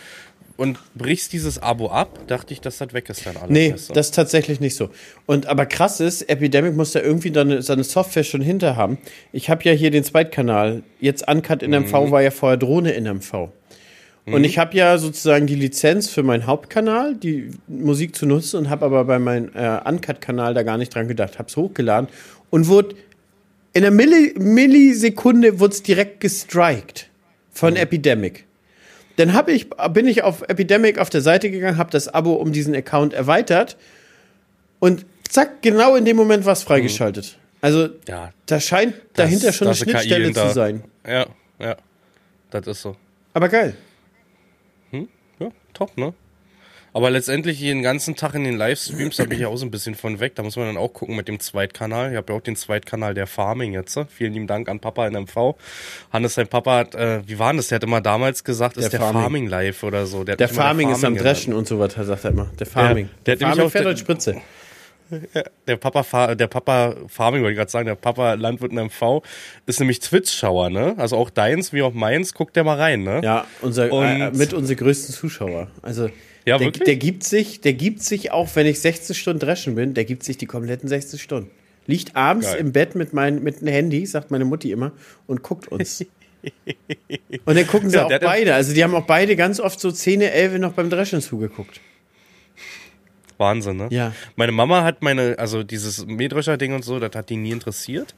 [0.56, 3.50] Und brichst dieses Abo ab, dachte ich, dass das weg ist dann alles.
[3.50, 3.92] Nee, du?
[3.94, 4.90] das ist tatsächlich nicht so.
[5.26, 8.98] Und aber krass ist, Epidemic muss da irgendwie dann seine Software schon hinter haben.
[9.32, 10.82] Ich habe ja hier den Zweitkanal.
[11.00, 13.50] Jetzt Uncut in MV war ja vorher Drohne in MV.
[14.24, 18.70] Und ich habe ja sozusagen die Lizenz für meinen Hauptkanal, die Musik zu nutzen, und
[18.70, 21.40] habe aber bei meinem äh, Uncut-Kanal da gar nicht dran gedacht.
[21.40, 22.08] Hab's hochgeladen
[22.50, 22.94] und wurde
[23.72, 27.08] in einer Milli Millisekunde wurde es direkt gestrikt
[27.50, 28.44] von Epidemic.
[29.16, 32.52] Dann hab ich, bin ich auf Epidemic auf der Seite gegangen, habe das Abo um
[32.52, 33.76] diesen Account erweitert
[34.78, 37.38] und zack, genau in dem Moment war es freigeschaltet.
[37.60, 40.84] Also ja, da scheint dahinter das- schon eine Schnittstelle zu sein.
[41.06, 41.26] ja,
[41.58, 41.76] ja.
[42.50, 42.96] Das ist so.
[43.34, 43.74] Aber geil.
[45.38, 46.12] Ja, top, ne?
[46.94, 49.70] Aber letztendlich den ganzen Tag in den Livestreams, da bin ich ja auch so ein
[49.70, 50.34] bisschen von weg.
[50.34, 52.10] Da muss man dann auch gucken mit dem Zweitkanal.
[52.10, 53.96] Ich habe ja auch den Zweitkanal der Farming jetzt.
[53.96, 54.06] ne?
[54.10, 55.54] Vielen lieben Dank an Papa in MV.
[56.12, 57.68] Hannes, sein Papa hat, äh, wie war denn das?
[57.68, 59.22] Der hat immer damals gesagt, ist Der der Farming.
[59.22, 60.22] Farming, Live oder so.
[60.24, 61.16] Der mich immer Farming ist am.
[61.16, 62.50] Dreschen und so was, sagt er immer.
[62.58, 63.08] Der Farming.
[63.24, 64.36] der hat nämlich Farming fährt heute Spritze.
[65.66, 69.22] Der Papa, der Papa Farming, wollte ich gerade sagen, der Papa Landwirt in MV
[69.66, 70.94] ist nämlich Twitch-Schauer, ne?
[70.96, 73.20] Also auch deins wie auch meins, guckt der mal rein, ne?
[73.22, 75.68] Ja, unser, Und- äh, mit unsere größten Zuschauer.
[75.82, 76.08] Also
[76.44, 76.84] Ja, der, wirklich?
[76.84, 80.24] der gibt sich, der gibt sich auch, wenn ich 16 Stunden dreschen bin, der gibt
[80.24, 81.50] sich die kompletten 16 Stunden.
[81.86, 82.60] Liegt abends Geil.
[82.60, 84.92] im Bett mit, mein, mit einem Handy, sagt meine Mutti immer,
[85.26, 86.04] und guckt uns.
[87.44, 88.54] und dann gucken sie Ja, auch beide.
[88.54, 91.80] Also die haben auch beide ganz oft so 10, 11 noch beim Dreschen zugeguckt.
[93.38, 93.88] Wahnsinn, ne?
[93.90, 94.12] Ja.
[94.36, 98.14] Meine Mama hat meine, also dieses Mähdrescher-Ding und so, das hat die nie interessiert.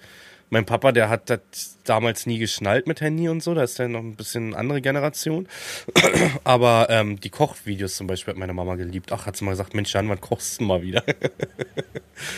[0.50, 3.88] Mein Papa, der hat das damals nie geschnallt mit Handy und so, da ist der
[3.88, 5.48] noch ein bisschen eine andere Generation.
[6.44, 9.10] Aber ähm, die Kochvideos zum Beispiel hat meine Mama geliebt.
[9.12, 11.02] Ach, hat sie mal gesagt, Mensch, Jan, wann kochst du mal wieder?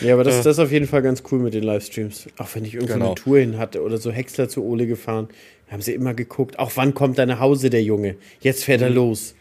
[0.01, 2.27] Ja, aber das, das ist auf jeden Fall ganz cool mit den Livestreams.
[2.39, 3.05] Auch wenn ich irgendwo Genau.
[3.07, 5.27] eine Tour hin hatte oder so Häcksler zu Ole gefahren,
[5.69, 8.15] haben sie immer geguckt, auch wann kommt er nach Hause, der Junge.
[8.41, 9.35] Jetzt fährt er los.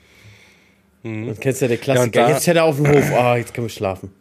[1.02, 2.10] Und kennst ja der Klassiker.
[2.10, 3.12] da- jetzt fährt er auf den Hof.
[3.12, 4.12] Ah, jetzt können wir schlafen.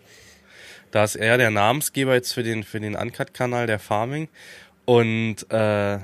[0.96, 4.30] Da ist er der Namensgeber jetzt für den, für den Uncut-Kanal der Farming.
[4.86, 6.00] Und äh,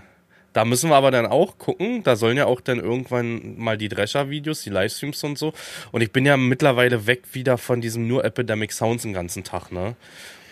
[0.51, 2.04] da müssen wir aber dann auch gucken.
[2.04, 5.54] Da sollen ja auch dann irgendwann mal die Drescher-Videos, die Livestreams und so.
[5.93, 9.71] Und ich bin ja mittlerweile weg wieder von diesem nur Epidemic Sounds den ganzen Tag,
[9.71, 9.95] ne?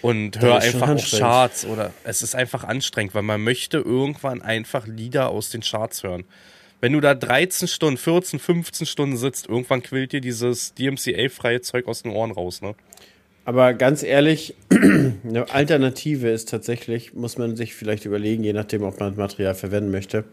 [0.02, 1.20] Und höre einfach auch.
[1.20, 6.04] Charts oder es ist einfach anstrengend, weil man möchte irgendwann einfach Lieder aus den Charts
[6.04, 6.24] hören.
[6.80, 11.90] Wenn du da 13 Stunden, 14, 15 Stunden sitzt, irgendwann quillt dir dieses DMCA-freie Zeug
[11.90, 12.74] aus den Ohren raus, ne?
[13.46, 19.00] Aber ganz ehrlich, eine Alternative ist tatsächlich, muss man sich vielleicht überlegen, je nachdem, ob
[19.00, 20.24] man das Material verwenden möchte.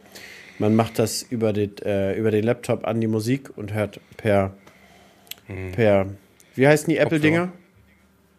[0.59, 4.55] Man macht das über den, äh, über den Laptop an die Musik und hört per,
[5.73, 6.07] per
[6.55, 7.53] wie heißen die Apple-Dinger?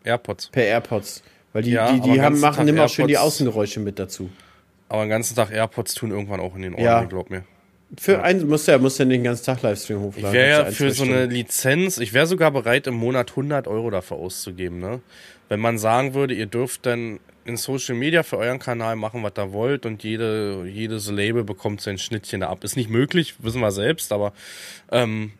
[0.03, 0.49] AirPods.
[0.49, 1.23] Per AirPods.
[1.53, 3.99] Weil die, Ja, die, die haben, machen Tag immer auch schön die AirPods- Außengeräusche mit
[3.99, 4.30] dazu.
[4.89, 7.03] Aber den ganzen Tag AirPods tun irgendwann auch in den Ohren, Ja.
[7.03, 7.43] glaub mir.
[7.97, 10.30] Für einen muss ja, muss ja den ganzen Tag Livestream hochladen.
[10.30, 11.26] Ich wäre ja für so eine.
[11.26, 15.02] Lizenz, ich wäre sogar bereit, im Monat 100 Euro dafür auszugeben, ne?
[15.47, 19.32] Wenn man sagen würde, ihr dürft dann in Social Media für euren Kanal machen, was
[19.38, 22.65] ihr wollt und jede, jedes Label bekommt sein Schnittchen da ab.
[22.65, 24.34] Ist nicht möglich, wissen wir selbst, aber
[24.91, 25.32] ähm,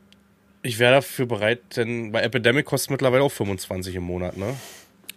[0.62, 4.56] ich wäre dafür bereit, denn bei Epidemic kostet mittlerweile auch 25 im Monat, ne?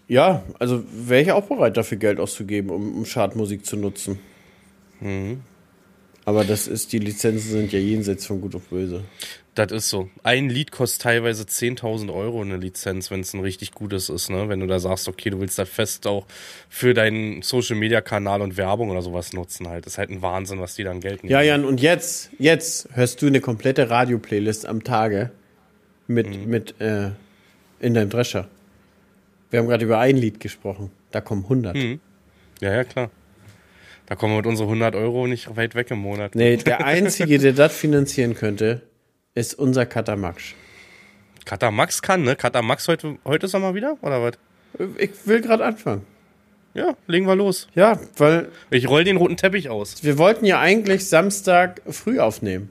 [0.09, 4.19] Ja, also wäre ich auch bereit, dafür Geld auszugeben, um, um Schadmusik zu nutzen.
[4.99, 5.43] Mhm.
[6.25, 9.03] Aber das ist, die Lizenzen sind ja jenseits von Gut und Böse.
[9.55, 10.09] Das ist so.
[10.23, 14.49] Ein Lied kostet teilweise 10.000 Euro eine Lizenz, wenn es ein richtig gutes ist, ne?
[14.49, 16.27] Wenn du da sagst, okay, du willst das fest auch
[16.69, 19.87] für deinen Social-Media-Kanal und Werbung oder sowas nutzen halt.
[19.87, 21.33] Das ist halt ein Wahnsinn, was die dann Geld nehmen.
[21.33, 25.31] Ja, Jan, und jetzt, jetzt hörst du eine komplette Radio-Playlist am Tage
[26.07, 26.47] mit, Mhm.
[26.49, 27.11] mit äh,
[27.81, 28.47] in deinem Drescher.
[29.51, 30.91] Wir haben gerade über ein Lied gesprochen.
[31.11, 31.77] Da kommen 100.
[32.61, 33.11] ja, ja, klar.
[34.11, 36.35] Da kommen wir mit unseren 100 Euro nicht weit weg im Monat.
[36.35, 38.83] Nee, der Einzige, der das finanzieren könnte,
[39.37, 40.43] ist unser Katamax.
[41.45, 42.35] Kata Max kann, ne?
[42.35, 44.33] Kata Max heute, heute ist er mal wieder, oder was?
[44.99, 46.03] Ich will gerade anfangen.
[46.75, 47.69] Ja, legen wir los.
[47.77, 50.03] Ja, weil Ich roll den roten Teppich aus.
[50.03, 52.69] wir wollten ja eigentlich Samstag früh aufnehmen.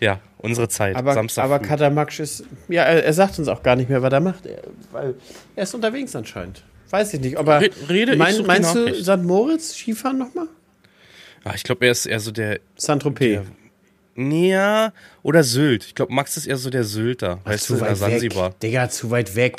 [0.00, 0.96] Ja, unsere Zeit.
[0.96, 1.44] Aber, Samstag.
[1.44, 1.66] aber früh.
[1.68, 2.44] Katamax ist.
[2.68, 4.46] Ja, er, er sagt uns auch gar nicht mehr, was er macht.
[4.46, 5.14] Er, weil
[5.54, 6.64] er ist unterwegs anscheinend.
[6.88, 7.36] Weiß ich nicht.
[7.36, 8.92] Aber Re- rede, ich mein, die meinst du.
[8.94, 9.22] St.
[9.22, 10.48] Moritz Skifahren nochmal?
[11.44, 12.60] Ah, ich glaube, er ist eher so der.
[12.76, 13.40] Saint-Tropez.
[14.16, 15.84] Ja, oder Sylt.
[15.84, 17.40] Ich glaube, Max ist eher so der Sylter.
[17.44, 18.50] Weißt du, in der Sansibar.
[18.50, 18.60] weg.
[18.60, 19.56] Digga, zu weit weg.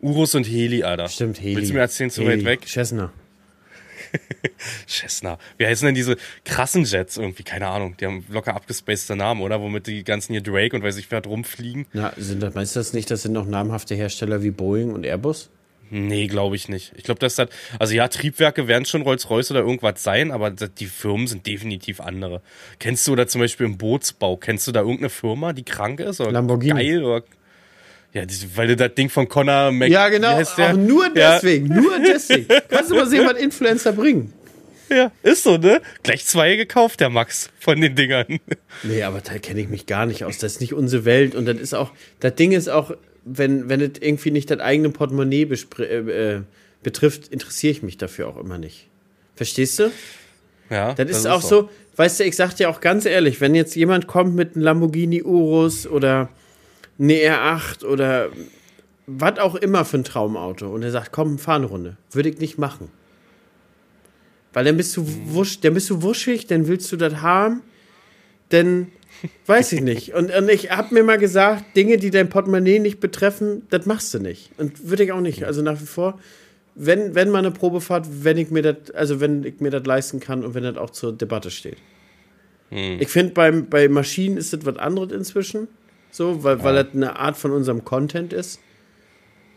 [0.00, 1.08] Urus und Heli, Alter.
[1.08, 1.56] Stimmt, Heli.
[1.56, 2.38] Willst du mir erzählen, zu Heli.
[2.40, 2.68] weit weg?
[2.68, 3.12] Cessna.
[4.88, 5.38] Cessna.
[5.56, 7.42] Wie heißen denn diese krassen Jets irgendwie?
[7.42, 7.96] Keine Ahnung.
[7.98, 9.60] Die haben locker abgespacete Namen, oder?
[9.60, 11.86] Womit die ganzen hier Drake und weiß ich wer rumfliegen.
[11.92, 15.04] Na, sind das, meinst du das nicht, das sind noch namhafte Hersteller wie Boeing und
[15.04, 15.50] Airbus?
[15.90, 16.92] Nee, glaube ich nicht.
[16.96, 20.72] Ich glaube, das hat, also ja, Triebwerke werden schon Rolls-Royce oder irgendwas sein, aber das-
[20.74, 22.42] die Firmen sind definitiv andere.
[22.78, 26.20] Kennst du da zum Beispiel im Bootsbau, kennst du da irgendeine Firma, die krank ist?
[26.20, 26.74] Oder Lamborghini.
[26.74, 27.24] Geil, oder?
[28.12, 28.22] Ja,
[28.56, 29.88] weil du das Ding von Connor Mc...
[29.90, 30.40] Ja, genau.
[30.40, 31.34] Auch nur Ja.
[31.34, 31.68] deswegen.
[31.68, 32.46] Nur deswegen.
[32.68, 34.32] Kannst du mal sehen, was Influencer bringen?
[34.88, 35.80] Ja, ist so, ne?
[36.02, 38.40] Gleich zwei gekauft, der Max, von den Dingern.
[38.82, 40.38] Nee, aber da kenne ich mich gar nicht aus.
[40.38, 41.36] Das ist nicht unsere Welt.
[41.36, 42.92] Und das ist auch, das Ding ist auch,
[43.24, 46.42] wenn, wenn es irgendwie nicht das eigene Portemonnaie äh, äh,
[46.82, 48.88] betrifft, interessiere ich mich dafür auch immer nicht.
[49.34, 49.90] Verstehst du?
[50.70, 53.74] Ja, Das, ist auch so, weißt du, ich sag dir auch ganz ehrlich, wenn jetzt
[53.74, 56.28] jemand kommt mit einem Lamborghini Urus oder
[56.98, 58.30] eine R8 oder
[59.06, 62.38] was auch immer für ein Traumauto und er sagt, komm, fahr eine Runde, würde ich
[62.38, 62.88] nicht machen.
[64.52, 67.62] Weil dann bist du wusch, dann bist du wuschig, dann willst du das haben,
[68.50, 68.92] dann
[69.46, 70.14] weiß ich nicht.
[70.14, 74.12] Und, und ich hab mir mal gesagt, Dinge, die dein Portemonnaie nicht betreffen, das machst
[74.14, 74.50] du nicht.
[74.58, 75.44] Und würde ich auch nicht.
[75.44, 76.18] Also nach wie vor,
[76.74, 80.20] wenn, wenn mal eine Probefahrt, wenn ich mir das, also wenn ich mir das leisten
[80.20, 81.78] kann und wenn das auch zur Debatte steht.
[82.72, 85.66] Ich finde, bei Maschinen ist das was anderes inzwischen.
[86.10, 88.60] So, weil, weil das eine Art von unserem Content ist.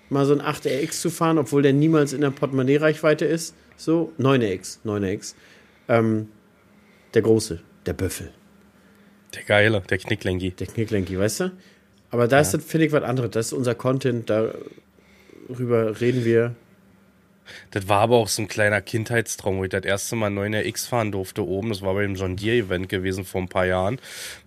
[0.10, 3.56] Mal so ein 8RX zu fahren, obwohl der niemals in der Portemonnaie-Reichweite ist.
[3.76, 5.36] So, 9RX, 9RX.
[5.88, 6.28] Ähm,
[7.13, 8.32] der große, der Büffel,
[9.36, 10.52] Der Geile, der Knicklenki.
[10.52, 11.52] der Knicklenki, weißt du?
[12.12, 13.32] Aber da ist das, finde ich, was anderes.
[13.32, 16.56] Das ist unser Content, darüber reden wir.
[17.72, 20.88] Das war aber auch so ein kleiner Kindheitstraum, wo ich das erste Mal 9er X
[20.88, 21.69] fahren durfte oben.
[21.69, 24.00] Das war bei dem John Deere Event gewesen vor ein paar Jahren,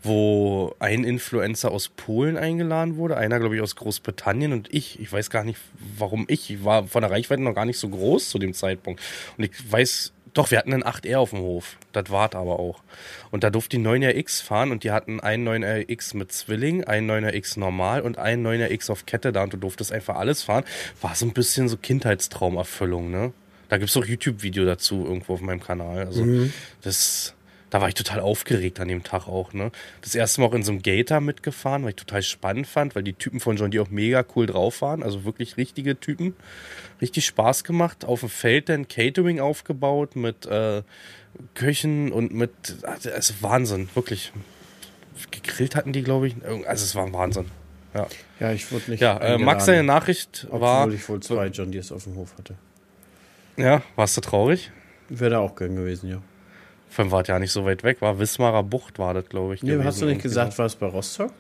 [0.02, 5.00] wo ein Influencer aus Polen eingeladen wurde, einer glaube ich aus Großbritannien und ich.
[5.00, 5.58] Ich weiß gar nicht,
[5.98, 6.50] warum ich.
[6.50, 9.00] Ich war von der Reichweite noch gar nicht so groß zu dem Zeitpunkt.
[9.36, 11.78] Und ich weiß, doch, wir hatten einen 8R auf dem Hof.
[11.92, 12.82] Das war aber auch.
[13.30, 16.84] Und da durfte die 9er X fahren und die hatten einen 9er X mit Zwilling,
[16.84, 20.16] einen 9er X normal und einen 9er X auf Kette da und du durftest einfach
[20.16, 20.64] alles fahren.
[21.00, 23.32] War so ein bisschen so Kindheitstraumerfüllung, ne?
[23.70, 26.04] Da gibt's auch YouTube-Video dazu irgendwo auf meinem Kanal.
[26.06, 26.24] Also
[26.82, 27.34] das,
[27.70, 29.72] da war ich total aufgeregt an dem Tag auch, ne?
[30.00, 33.02] Das erste Mal auch in so einem Gator mitgefahren, weil ich total spannend fand, weil
[33.02, 36.36] die Typen von John Deere auch mega cool drauf waren, also wirklich richtige Typen.
[37.00, 38.04] Richtig Spaß gemacht.
[38.04, 40.82] Auf dem Feld dann Catering aufgebaut mit äh,
[41.54, 42.52] Köchen und mit,
[42.82, 44.32] also es ist Wahnsinn, wirklich.
[45.30, 46.36] Gegrillt hatten die, glaube ich.
[46.66, 47.46] Also es war ein Wahnsinn.
[47.94, 48.06] Ja,
[48.38, 49.00] Ja, ich wurde nicht.
[49.00, 52.34] ja äh, Max, seine Nachricht war, Obwohl ich wohl zwei John Deeres auf dem Hof
[52.38, 52.54] hatte.
[53.56, 54.70] ja, warst du traurig?
[55.08, 56.20] Wäre da auch gern gewesen, ja.
[56.96, 59.62] Allem war es ja nicht so weit weg, war Wismarer Bucht war das, glaube ich.
[59.62, 61.30] Nee, hast du nicht gesagt, war es bei Rostock?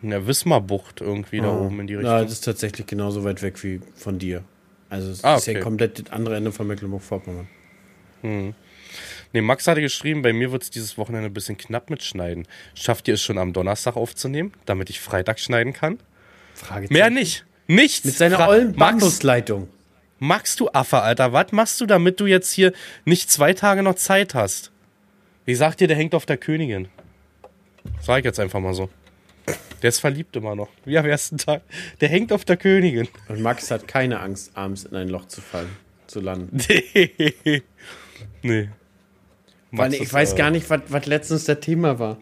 [0.00, 2.10] In der Wismar Bucht irgendwie da oben in die Richtung.
[2.12, 4.42] Ja, das ist tatsächlich genauso weit weg wie von dir.
[4.90, 5.60] Also es Ah, ist ja okay.
[5.62, 7.46] komplett das andere Ende von Mecklenburg-Vorpommern.
[8.22, 12.46] Nee, Max hatte geschrieben, bei mir wird es dieses Wochenende ein bisschen knapp mit Schneiden.
[12.74, 15.98] Schafft ihr es schon am Donnerstag aufzunehmen, damit ich Freitag schneiden kann?
[16.54, 16.92] Fragezeichen.
[16.92, 17.44] Mehr nicht.
[17.66, 18.04] Nichts.
[18.04, 19.68] Mit seiner Fra- ollen Bambusleitung.
[20.22, 22.72] Max, du Affe, Alter, was machst du, damit du jetzt hier
[23.04, 24.70] nicht zwei Tage noch Zeit hast?
[25.46, 26.86] Wie sagt dir, der hängt auf der Königin.
[28.00, 28.88] Sag ich jetzt einfach mal so.
[29.82, 30.68] Der ist verliebt immer noch.
[30.84, 31.62] Wie am ersten Tag.
[32.00, 33.08] Der hängt auf der Königin.
[33.26, 36.56] Und Max hat keine Angst, abends in ein Loch zu fallen, zu landen.
[36.84, 37.62] Nee.
[38.42, 38.68] nee.
[39.72, 42.18] Weil ich weiß äh, gar nicht, was, was letztens das Thema war.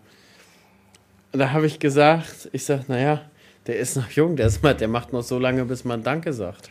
[1.33, 3.31] Und da habe ich gesagt, ich sag, naja,
[3.67, 6.71] der ist noch jung, der, ist der macht noch so lange, bis man Danke sagt.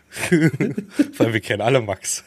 [1.17, 2.23] Weil wir kennen alle Max.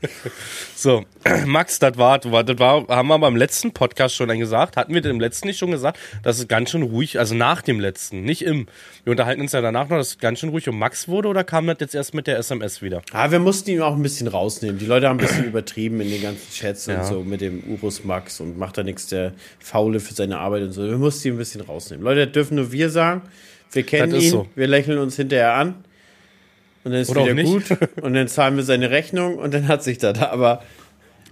[0.76, 1.04] so,
[1.46, 4.76] Max, das war, das war, haben wir beim letzten Podcast schon gesagt.
[4.76, 5.98] Hatten wir im letzten nicht schon gesagt?
[6.22, 8.66] Das ist ganz schön ruhig, also nach dem letzten, nicht im.
[9.04, 11.42] Wir unterhalten uns ja danach noch, dass es ganz schön ruhig um Max wurde oder
[11.42, 13.02] kam das jetzt erst mit der SMS wieder?
[13.12, 14.78] Ah, wir mussten ihn auch ein bisschen rausnehmen.
[14.78, 17.00] Die Leute haben ein bisschen übertrieben in den ganzen Chats Ja.
[17.00, 20.62] und so mit dem Urus Max und macht da nichts der Faule für seine Arbeit
[20.62, 20.86] und so.
[20.88, 22.04] Wir mussten ihn ein bisschen rausnehmen.
[22.04, 23.22] Leute, das dürfen nur wir sagen.
[23.72, 24.46] Wir kennen ihn, so.
[24.54, 25.84] wir lächeln uns hinterher an
[26.84, 27.64] und dann ist Oder wieder gut
[28.02, 30.18] und dann zahlen wir seine Rechnung und dann hat sich das.
[30.18, 30.62] Aber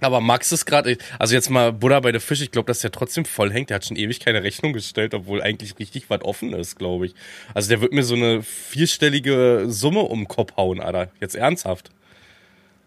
[0.03, 2.91] Aber Max ist gerade, also jetzt mal Buddha bei der Fisch, ich glaube, dass der
[2.91, 3.69] trotzdem voll hängt.
[3.69, 7.13] Der hat schon ewig keine Rechnung gestellt, obwohl eigentlich richtig was offen ist, glaube ich.
[7.53, 11.11] Also der wird mir so eine vierstellige Summe um den Kopf hauen, Alter.
[11.19, 11.91] Jetzt ernsthaft.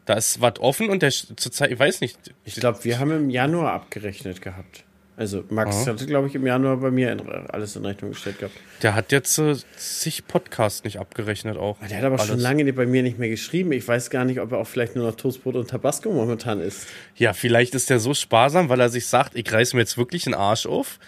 [0.07, 2.19] Da ist was offen und der zurzeit, ich weiß nicht.
[2.45, 4.83] Ich glaube, wir haben im Januar abgerechnet gehabt.
[5.17, 5.93] Also Max Aha.
[5.93, 8.57] hatte, glaube ich, im Januar bei mir in, alles in Rechnung gestellt gehabt.
[8.83, 11.79] Der hat jetzt äh, sich Podcast nicht abgerechnet auch.
[11.89, 12.27] Der hat aber alles.
[12.27, 13.71] schon lange bei mir nicht mehr geschrieben.
[13.71, 16.89] Ich weiß gar nicht, ob er auch vielleicht nur noch Toastbrot und Tabasco momentan ist.
[17.15, 20.27] Ja, vielleicht ist der so sparsam, weil er sich sagt, ich reiß mir jetzt wirklich
[20.27, 20.99] einen Arsch auf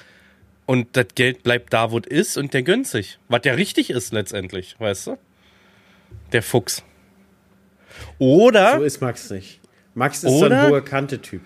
[0.66, 3.19] und das Geld bleibt da, wo es ist und der gönnt sich.
[3.29, 5.19] Was ja richtig ist letztendlich, weißt du?
[6.33, 6.85] Der Fuchs.
[8.19, 8.79] Oder.
[8.79, 9.61] So ist Max nicht.
[9.95, 11.40] Max ist so ein hoher Kante-Typ.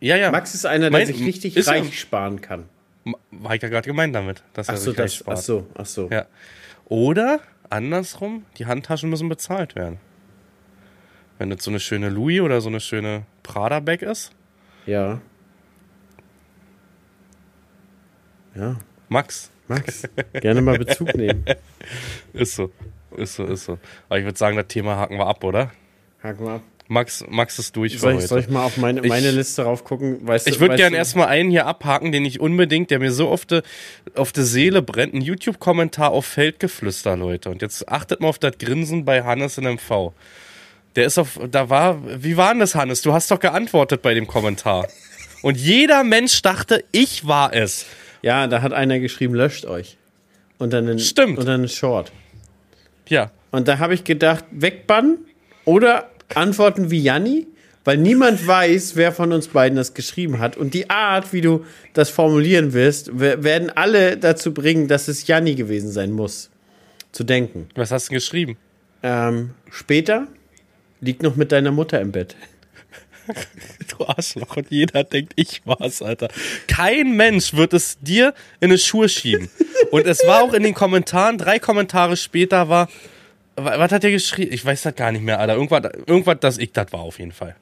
[0.00, 0.30] Ja, ja.
[0.30, 2.68] Max ist einer, der mein, sich richtig reich ja, sparen kann.
[3.30, 5.38] War ich ja gerade gemeint damit, dass ach er so, sich das, spart.
[5.38, 6.08] Ach so, ach so.
[6.10, 6.26] Ja.
[6.86, 7.40] Oder
[7.70, 9.98] andersrum, die Handtaschen müssen bezahlt werden.
[11.38, 14.32] Wenn das so eine schöne Louis oder so eine schöne Prada-Bag ist.
[14.86, 15.20] Ja.
[18.54, 18.76] Ja.
[19.08, 19.50] Max.
[19.68, 21.44] Max, gerne mal Bezug nehmen.
[22.32, 22.72] ist so,
[23.16, 23.78] ist so, ist so.
[24.08, 25.70] Aber ich würde sagen, das Thema haken wir ab, oder?
[26.24, 26.62] Haken wir ab.
[26.90, 30.26] Max, Max ist durch soll, ich, soll ich mal auf meine, meine ich, Liste raufgucken?
[30.26, 33.46] Weißt ich würde gerne erstmal einen hier abhaken, den ich unbedingt, der mir so auf
[33.46, 33.60] die
[34.16, 35.14] auf de Seele brennt.
[35.14, 37.48] Ein YouTube-Kommentar auf Feldgeflüster, Leute.
[37.48, 40.10] Und jetzt achtet mal auf das Grinsen bei Hannes in MV.
[40.96, 43.02] Der ist auf, da war, wie war denn das, Hannes?
[43.02, 44.88] Du hast doch geantwortet bei dem Kommentar.
[45.42, 47.86] Und jeder Mensch dachte, ich war es.
[48.20, 49.96] Ja, da hat einer geschrieben, löscht euch.
[50.58, 51.38] Und dann einen, Stimmt.
[51.38, 52.10] Und dann einen Short.
[53.08, 53.30] Ja.
[53.52, 55.18] Und da habe ich gedacht, wegbannen
[55.64, 57.46] oder antworten wie Janni,
[57.84, 60.56] weil niemand weiß, wer von uns beiden das geschrieben hat.
[60.56, 61.64] Und die Art, wie du
[61.94, 66.50] das formulieren wirst, werden alle dazu bringen, dass es Janni gewesen sein muss.
[67.12, 67.68] Zu denken.
[67.74, 68.56] Was hast du geschrieben?
[69.02, 70.28] Ähm, später
[71.00, 72.36] liegt noch mit deiner Mutter im Bett.
[73.98, 74.56] du Arschloch.
[74.56, 76.28] Und jeder denkt, ich war's, Alter.
[76.66, 79.48] Kein Mensch wird es dir in eine Schuhe schieben.
[79.90, 82.88] Und es war auch in den Kommentaren, drei Kommentare später war,
[83.64, 84.52] was hat der geschrieben?
[84.52, 85.54] Ich weiß das gar nicht mehr, Alter.
[85.54, 87.56] Irgendwas, irgendwas das ich das war auf jeden Fall.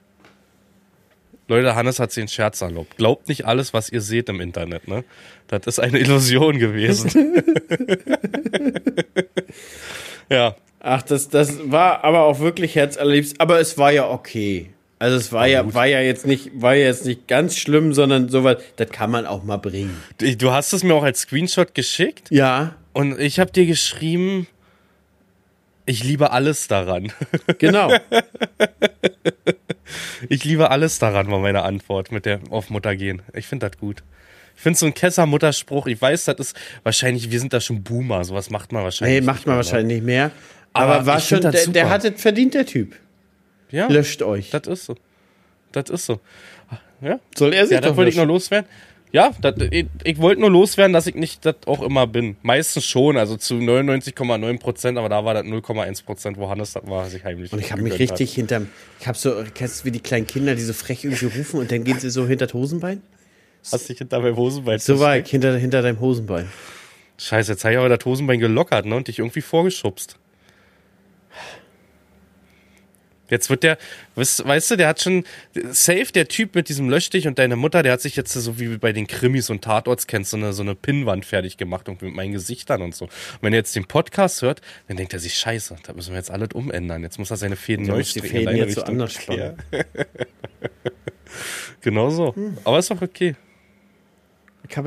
[1.48, 2.98] Leute, Hannes hat sich einen Scherz erlaubt.
[2.98, 5.02] Glaubt nicht alles, was ihr seht im Internet, ne?
[5.48, 7.11] Das ist eine Illusion gewesen.
[10.28, 10.56] ja.
[10.80, 13.40] Ach, das, das war aber auch wirklich herzallerliebst.
[13.40, 14.70] Aber es war ja okay.
[14.98, 17.94] Also es war, war ja, war ja jetzt nicht, war ja jetzt nicht ganz schlimm,
[17.94, 19.96] sondern sowas, das kann man auch mal bringen.
[20.18, 22.28] Du hast es mir auch als Screenshot geschickt.
[22.30, 22.74] Ja.
[22.92, 24.48] Und ich habe dir geschrieben,
[25.88, 27.12] ich liebe alles daran.
[27.59, 27.90] Genau.
[30.29, 33.22] ich liebe alles daran, war meine Antwort mit der auf Mutter gehen.
[33.33, 34.03] Ich finde das gut.
[34.55, 38.24] Ich finde so ein Kesser-Mutterspruch, ich weiß, das ist wahrscheinlich, wir sind da schon Boomer,
[38.24, 39.20] sowas macht man wahrscheinlich.
[39.20, 40.31] Nee, macht man wahrscheinlich nicht mehr.
[40.72, 42.94] Aber, Aber war schon, der, der hat es verdient, der Typ.
[43.70, 43.88] Ja.
[43.88, 44.51] Löscht euch.
[44.51, 44.96] Das ist so.
[45.72, 46.20] Das ist so.
[47.01, 47.20] Ja.
[47.37, 48.68] Soll er sich ja, das wollte ich noch loswerden.
[49.11, 52.37] Ja, dat, ich, ich wollte nur loswerden, dass ich nicht das auch immer bin.
[52.42, 56.87] Meistens schon, also zu 99,9 Prozent, aber da war das 0,1 Prozent, wo Hannes das
[56.87, 57.53] war, sich heimlich.
[57.53, 58.37] Und ich habe mich richtig hat.
[58.37, 58.68] hinterm.
[59.01, 61.73] Ich habe so, kennst du wie die kleinen Kinder, die so frech irgendwie rufen und
[61.73, 63.03] dann gehen sie so hinter das Hosenbein?
[63.71, 64.79] Hast dich hinter meinem Hosenbein?
[64.79, 66.49] So war ich, hinter, hinter deinem Hosenbein.
[67.18, 70.16] Scheiße, jetzt habe ich aber das Hosenbein gelockert, ne, und dich irgendwie vorgeschubst.
[73.31, 73.79] Jetzt wird der,
[74.14, 75.25] weißt, weißt, du, der hat schon,
[75.71, 78.79] safe, der Typ mit diesem Löschstich und deine Mutter, der hat sich jetzt so wie
[78.79, 82.14] bei den Krimis und Tatorts kennst, so eine, so eine Pinnwand fertig gemacht und mit
[82.14, 83.07] meinen Gesichtern und so.
[83.07, 86.19] Und wenn er jetzt den Podcast hört, dann denkt er sich, scheiße, da müssen wir
[86.19, 87.03] jetzt alles umändern.
[87.03, 88.29] Jetzt muss er seine Fäden neu stricken.
[88.29, 89.57] Die Fäden jetzt so anders spannen.
[91.81, 92.35] genau so.
[92.35, 92.59] Hm.
[92.64, 93.37] Aber ist doch okay.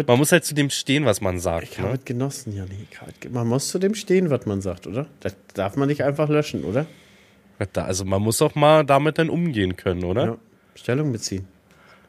[0.06, 1.70] Man muss halt zu dem stehen, was man sagt.
[1.72, 2.00] Ich habe ne?
[2.04, 2.88] genossen, Janni.
[3.32, 5.08] Man muss zu dem stehen, was man sagt, oder?
[5.22, 6.86] Das darf man nicht einfach löschen, oder?
[7.76, 10.26] Also man muss auch mal damit dann umgehen können, oder?
[10.26, 10.38] Ja.
[10.76, 11.48] Stellung beziehen.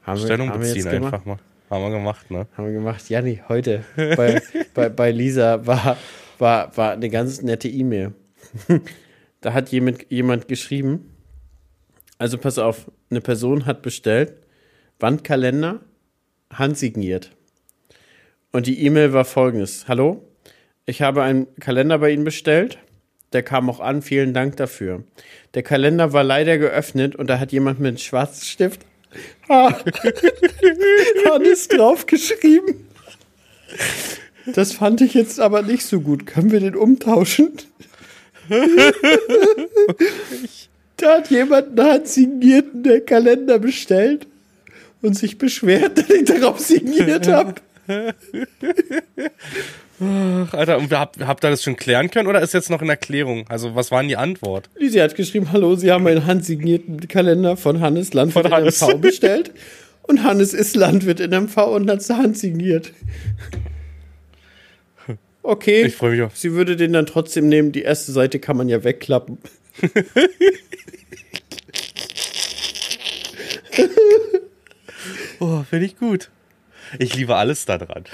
[0.02, 1.38] Haben Stellung wir, beziehen einfach mal.
[1.70, 2.46] Haben wir gemacht, ne?
[2.56, 3.08] Haben wir gemacht.
[3.08, 4.42] Janni, heute bei,
[4.74, 5.96] bei, bei Lisa war,
[6.38, 8.12] war, war eine ganz nette E-Mail.
[9.40, 11.10] da hat jemand, jemand geschrieben,
[12.18, 14.34] also pass auf, eine Person hat bestellt,
[15.00, 15.80] Wandkalender,
[16.52, 17.32] handsigniert.
[18.52, 19.88] Und die E-Mail war folgendes.
[19.88, 20.22] Hallo,
[20.84, 22.78] ich habe einen Kalender bei Ihnen bestellt
[23.34, 24.02] der kam auch an.
[24.02, 25.04] Vielen Dank dafür.
[25.54, 28.82] Der Kalender war leider geöffnet und da hat jemand mit einem schwarzen Stift
[29.48, 32.86] Hannes draufgeschrieben.
[34.54, 36.26] Das fand ich jetzt aber nicht so gut.
[36.26, 37.52] Können wir den umtauschen?
[40.96, 44.26] da hat jemand einen handsignierten der Kalender bestellt
[45.00, 47.54] und sich beschwert, dass ich darauf signiert habe.
[50.00, 53.44] Alter, und habt, habt ihr das schon klären können oder ist jetzt noch in Erklärung?
[53.48, 54.68] Also, was waren die Antwort?
[54.80, 58.82] Sie hat geschrieben, hallo, Sie haben einen handsignierten Kalender von Hannes Landwirt Von Hannes.
[58.82, 59.52] in MV bestellt.
[60.02, 62.92] Und Hannes ist Landwirt in MV und hat es handsigniert.
[65.44, 65.82] Okay.
[65.86, 66.36] Ich freue mich auf.
[66.36, 67.72] Sie würde den dann trotzdem nehmen.
[67.72, 69.38] Die erste Seite kann man ja wegklappen.
[75.40, 76.30] Oh, finde ich gut.
[76.98, 78.04] Ich liebe alles daran.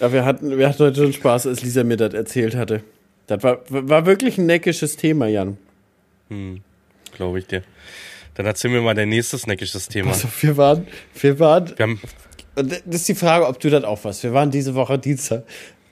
[0.00, 2.82] Ja, wir hatten, wir hatten heute schon Spaß, als Lisa mir das erzählt hatte.
[3.28, 5.58] Das war, war wirklich ein neckisches Thema, Jan.
[7.14, 7.62] Glaube ich dir.
[8.34, 10.10] Dann erzähl mir mal dein nächstes neckisches Thema.
[10.10, 10.86] Also wir waren,
[11.20, 12.00] wir waren, Wir haben,
[12.56, 14.22] das ist die Frage, ob du das auch was.
[14.22, 15.44] Wir waren diese Woche Dienstag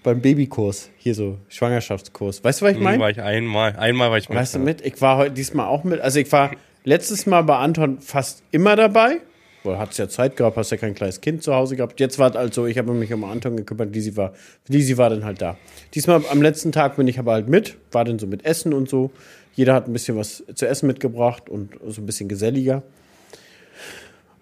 [0.03, 2.43] beim Babykurs, hier so Schwangerschaftskurs.
[2.43, 2.99] Weißt du, was ich meine?
[2.99, 4.39] war ich einmal, einmal war ich mit.
[4.39, 4.81] Weißt du mit?
[4.81, 6.01] Ich war heute diesmal auch mit.
[6.01, 6.51] Also ich war
[6.85, 9.19] letztes Mal bei Anton fast immer dabei.
[9.63, 12.01] Weil hat's ja Zeit gehabt, hast ja kein kleines Kind zu Hause gehabt.
[12.01, 14.33] Jetzt war es also, ich habe mich um Anton gekümmert, Lisi war,
[14.69, 15.59] Lisi war dann halt da.
[15.95, 18.89] Diesmal am letzten Tag bin ich aber halt mit, war dann so mit Essen und
[18.89, 19.11] so.
[19.55, 22.83] Jeder hat ein bisschen was zu essen mitgebracht und so ein bisschen geselliger.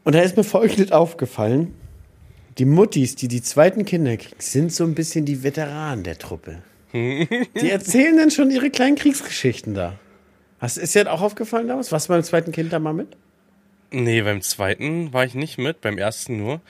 [0.05, 1.75] Und da ist mir folgendes aufgefallen.
[2.59, 6.63] Die Muttis, die die zweiten Kinder kriegen, sind so ein bisschen die Veteranen der Truppe.
[6.93, 9.99] Die erzählen dann schon ihre kleinen Kriegsgeschichten da.
[10.59, 11.93] Hast, ist dir das auch aufgefallen damals?
[11.93, 13.15] Warst du beim zweiten Kind da mal mit?
[13.91, 16.61] Nee, beim zweiten war ich nicht mit, beim ersten nur.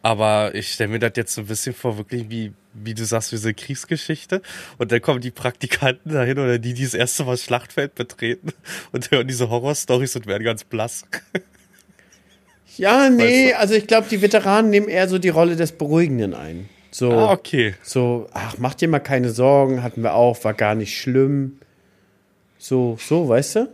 [0.00, 3.32] Aber ich stelle mir das jetzt so ein bisschen vor, wirklich wie, wie du sagst,
[3.32, 4.42] wie so eine Kriegsgeschichte.
[4.78, 8.52] Und dann kommen die Praktikanten dahin oder die, die das erste Mal das Schlachtfeld betreten
[8.92, 11.04] und hören diese Horrorstories und werden ganz blass.
[12.76, 16.32] Ja, nee, Weißt also ich glaube, die Veteranen nehmen eher so die Rolle des Beruhigenden
[16.32, 16.68] ein.
[16.92, 17.74] So, Ah, okay.
[17.82, 21.58] so, ach, mach dir mal keine Sorgen, hatten wir auch, war gar nicht schlimm.
[22.56, 23.68] So, so, weißt du?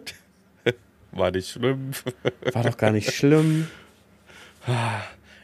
[1.15, 1.93] War nicht schlimm.
[2.53, 3.69] War doch gar nicht schlimm.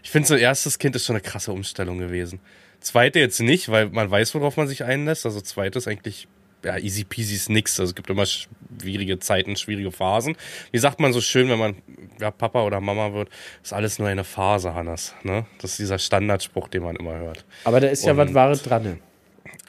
[0.03, 2.41] Ich finde, so erstes Kind ist schon eine krasse Umstellung gewesen.
[2.81, 5.27] Zweite jetzt nicht, weil man weiß, worauf man sich einlässt.
[5.27, 6.27] Also zweites eigentlich,
[6.65, 7.79] ja, easy peasy ist nix.
[7.79, 10.37] Also es gibt immer schwierige Zeiten, schwierige Phasen.
[10.73, 11.77] Wie sagt man so schön, wenn man
[12.19, 13.29] ja, Papa oder Mama wird,
[13.63, 15.15] ist alles nur eine Phase, Hannes.
[15.23, 15.45] Ne?
[15.61, 17.45] Das ist dieser Standardspruch, den man immer hört.
[17.65, 18.99] Aber da ist ja Und- was Wahres dran.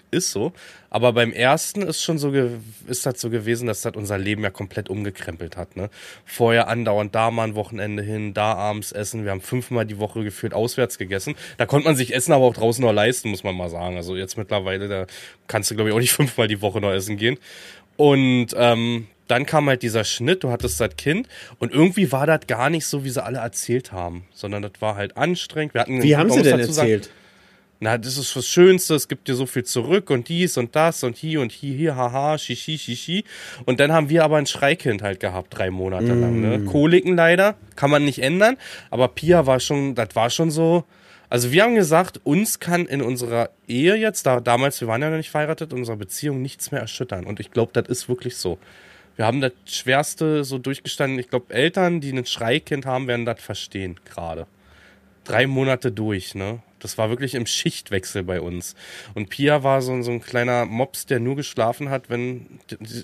[0.09, 0.53] Ist so.
[0.93, 2.33] Aber beim ersten ist schon so,
[2.85, 5.77] ist das so gewesen, dass das unser Leben ja komplett umgekrempelt hat.
[5.77, 5.89] Ne?
[6.25, 9.23] Vorher andauernd da mal ein Wochenende hin, da abends essen.
[9.23, 11.35] Wir haben fünfmal die Woche gefühlt auswärts gegessen.
[11.57, 13.95] Da konnte man sich Essen aber auch draußen noch leisten, muss man mal sagen.
[13.95, 15.07] Also jetzt mittlerweile, da
[15.47, 17.37] kannst du glaube ich auch nicht fünfmal die Woche noch essen gehen.
[17.95, 22.47] Und ähm, dann kam halt dieser Schnitt, du hattest das Kind und irgendwie war das
[22.47, 25.73] gar nicht so, wie sie alle erzählt haben, sondern das war halt anstrengend.
[25.73, 27.11] Wir hatten, Wie haben sie denn dazu sagen, erzählt?
[27.83, 31.03] Na, das ist das Schönste, es gibt dir so viel zurück und dies und das
[31.03, 33.23] und hier und hier, hier, haha, shishi, shishi.
[33.65, 36.41] Und dann haben wir aber ein Schreikind halt gehabt, drei Monate lang.
[36.41, 36.63] Ne?
[36.65, 38.55] Koliken leider, kann man nicht ändern,
[38.91, 40.83] aber Pia war schon, das war schon so.
[41.27, 45.09] Also wir haben gesagt, uns kann in unserer Ehe jetzt, da, damals, wir waren ja
[45.09, 47.25] noch nicht verheiratet, in unserer Beziehung nichts mehr erschüttern.
[47.25, 48.59] Und ich glaube, das ist wirklich so.
[49.15, 51.17] Wir haben das Schwerste so durchgestanden.
[51.17, 54.45] Ich glaube, Eltern, die ein Schreikind haben, werden das verstehen gerade
[55.23, 56.59] drei Monate durch, ne?
[56.81, 58.75] Das war wirklich im Schichtwechsel bei uns.
[59.13, 62.59] Und Pia war so, so ein kleiner Mops, der nur geschlafen hat, wenn.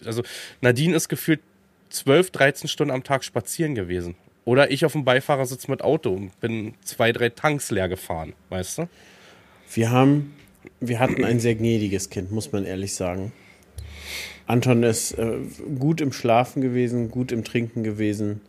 [0.06, 0.24] Also
[0.62, 1.42] Nadine ist gefühlt
[1.90, 4.16] 12, 13 Stunden am Tag spazieren gewesen.
[4.46, 8.78] Oder ich auf dem Beifahrersitz mit Auto und bin zwei, drei Tanks leer gefahren, weißt
[8.80, 8.90] du?
[9.74, 10.34] Wir haben,
[10.80, 13.34] wir hatten ein sehr gnädiges Kind, muss man ehrlich sagen.
[14.46, 15.40] Anton ist äh,
[15.78, 18.40] gut im Schlafen gewesen, gut im Trinken gewesen.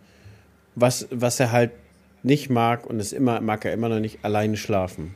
[0.77, 1.73] Was, was er halt
[2.23, 5.15] nicht mag, und das immer, mag er immer noch nicht, alleine schlafen.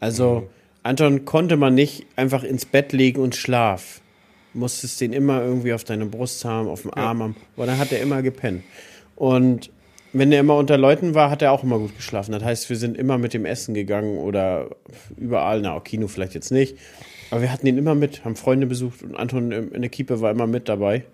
[0.00, 0.48] Also,
[0.82, 4.00] Anton konnte man nicht einfach ins Bett legen und schlaf.
[4.54, 7.36] Musstest den immer irgendwie auf deine Brust haben, auf dem Arm haben.
[7.56, 8.64] Aber dann hat er immer gepennt.
[9.14, 9.70] Und
[10.12, 12.32] wenn er immer unter Leuten war, hat er auch immer gut geschlafen.
[12.32, 14.70] Das heißt, wir sind immer mit dem Essen gegangen oder
[15.16, 16.76] überall, na, Kino vielleicht jetzt nicht.
[17.30, 20.20] Aber wir hatten ihn immer mit, haben Freunde besucht und Anton in in der Kiepe
[20.20, 21.04] war immer mit dabei.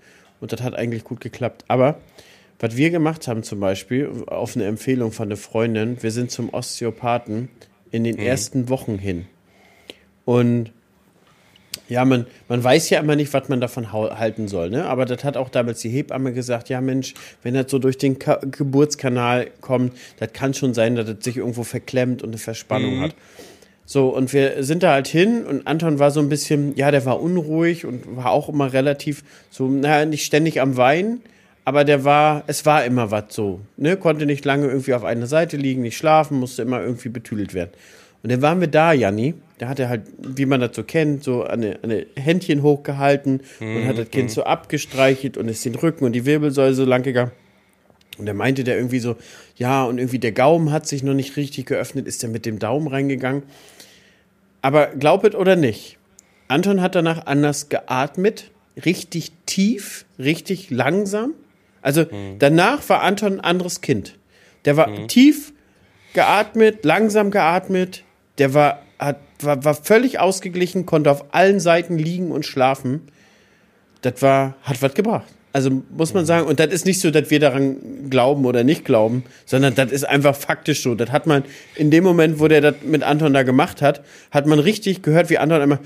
[0.40, 1.64] Und das hat eigentlich gut geklappt.
[1.68, 1.98] Aber
[2.58, 6.52] was wir gemacht haben zum Beispiel, auf eine Empfehlung von einer Freundin, wir sind zum
[6.52, 7.48] Osteopathen
[7.90, 9.26] in den ersten Wochen hin.
[10.24, 10.72] Und
[11.88, 14.86] ja, man, man weiß ja immer nicht, was man davon halten soll, ne?
[14.86, 18.18] Aber das hat auch damals die Hebamme gesagt, ja Mensch, wenn das so durch den
[18.18, 23.00] Ka Geburtskanal kommt, das kann schon sein, dass es sich irgendwo verklemmt und eine Verspannung
[23.00, 23.14] hat.
[23.84, 27.04] So, und wir sind da halt hin und Anton war so ein bisschen, ja, der
[27.04, 31.20] war unruhig und war auch immer relativ so, naja, nicht ständig am Weinen,
[31.66, 33.96] aber der war, es war immer was so, ne?
[33.96, 37.72] Konnte nicht lange irgendwie auf einer Seite liegen, nicht schlafen, musste immer irgendwie betüdelt werden.
[38.22, 39.34] Und dann waren wir da, Janni.
[39.58, 43.86] Da hat er halt, wie man das so kennt, so eine, eine Händchen hochgehalten und
[43.86, 47.32] hat das Kind so abgestreichelt und ist den Rücken und die Wirbelsäule so lang gegangen.
[48.18, 49.16] Und er meinte der irgendwie so,
[49.56, 52.60] ja, und irgendwie der Gaumen hat sich noch nicht richtig geöffnet, ist er mit dem
[52.60, 53.42] Daumen reingegangen.
[54.62, 55.98] Aber glaubet oder nicht,
[56.46, 58.50] Anton hat danach anders geatmet,
[58.84, 61.34] richtig tief, richtig langsam.
[61.86, 62.40] Also Mhm.
[62.40, 64.16] danach war Anton ein anderes Kind.
[64.64, 65.52] Der war tief
[66.14, 68.02] geatmet, langsam geatmet.
[68.38, 73.02] Der war, hat, war, war völlig ausgeglichen, konnte auf allen Seiten liegen und schlafen.
[74.02, 75.26] Das war, hat was gebracht.
[75.52, 77.76] Also muss man sagen, und das ist nicht so, dass wir daran
[78.10, 80.96] glauben oder nicht glauben, sondern das ist einfach faktisch so.
[80.96, 81.44] Das hat man
[81.76, 85.30] in dem Moment, wo der das mit Anton da gemacht hat, hat man richtig gehört,
[85.30, 85.78] wie Anton einmal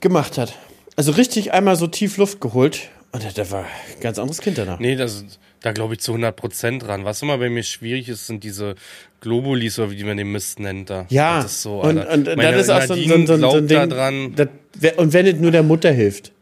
[0.00, 0.54] gemacht hat.
[0.94, 2.88] Also richtig einmal so tief Luft geholt.
[3.12, 4.78] Und das- das war ein ganz anderes Kind danach.
[4.78, 5.24] Nee, das,
[5.60, 7.04] da glaube ich zu 100% dran.
[7.04, 8.74] Was immer bei mir schwierig ist, sind diese
[9.20, 11.06] Globulis, oder wie man den Mist nennt da.
[11.10, 13.32] Ja, Das ist so, und, und, und das ist auch so, ein- so, so, so
[13.34, 13.90] ein glaubt da Ding.
[13.90, 14.34] dran.
[14.34, 16.32] Das, und wenn es nur der Mutter hilft.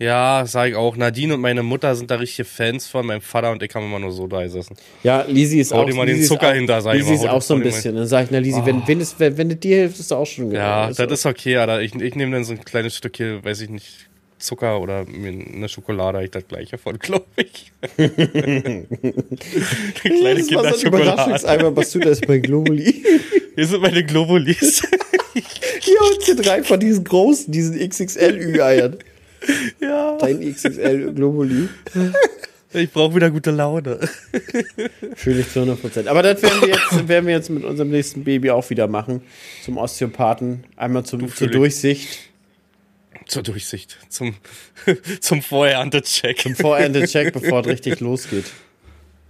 [0.00, 0.96] Ja, sage ich auch.
[0.96, 3.04] Nadine und meine Mutter sind da richtige Fans von.
[3.04, 4.76] Mein Vater und ich haben immer nur so da gesessen.
[5.02, 7.14] Ja, Lisi ist Hau auch dir mal den Lisi Zucker auch, hinter, sag ich Lisi
[7.14, 7.16] mal.
[7.24, 7.96] ist Hau auch so ein hau bisschen.
[7.96, 10.12] Dann sag ich, na Lisi, wenn, wenn, es, wenn, wenn es dir hilft, ist es
[10.12, 11.80] auch schon Ja, ist das ist okay, Alter.
[11.82, 14.07] Ich, ich nehme dann so ein kleines Stückchen, weiß ich nicht,
[14.38, 17.72] Zucker oder eine Schokolade, ich das gleiche von, glaube ich.
[17.96, 18.86] eine
[19.94, 20.94] kleine Das war so ein.
[20.94, 23.04] Überraschungseimer, was du das bei Globuli.
[23.54, 24.82] Hier sind meine Globulis.
[25.80, 28.96] Hier holst du drei von diesen großen, diesen XXL-Ü-Eiern.
[29.80, 30.16] ja.
[30.18, 31.68] Dein XXL-Globuli.
[32.74, 33.98] Ich brauche wieder gute Laune.
[35.14, 36.06] Fühle ich zu 100%.
[36.06, 39.22] Aber das werden wir, jetzt, werden wir jetzt mit unserem nächsten Baby auch wieder machen.
[39.64, 40.64] Zum Osteopathen.
[40.76, 41.48] Einmal zum, zur.
[41.48, 42.27] Durchsicht.
[43.28, 43.96] Zur Durchsicht.
[44.08, 44.34] Zum,
[45.20, 46.56] zum Vorernte-Check.
[46.56, 48.46] Vorende-Check, bevor es richtig losgeht.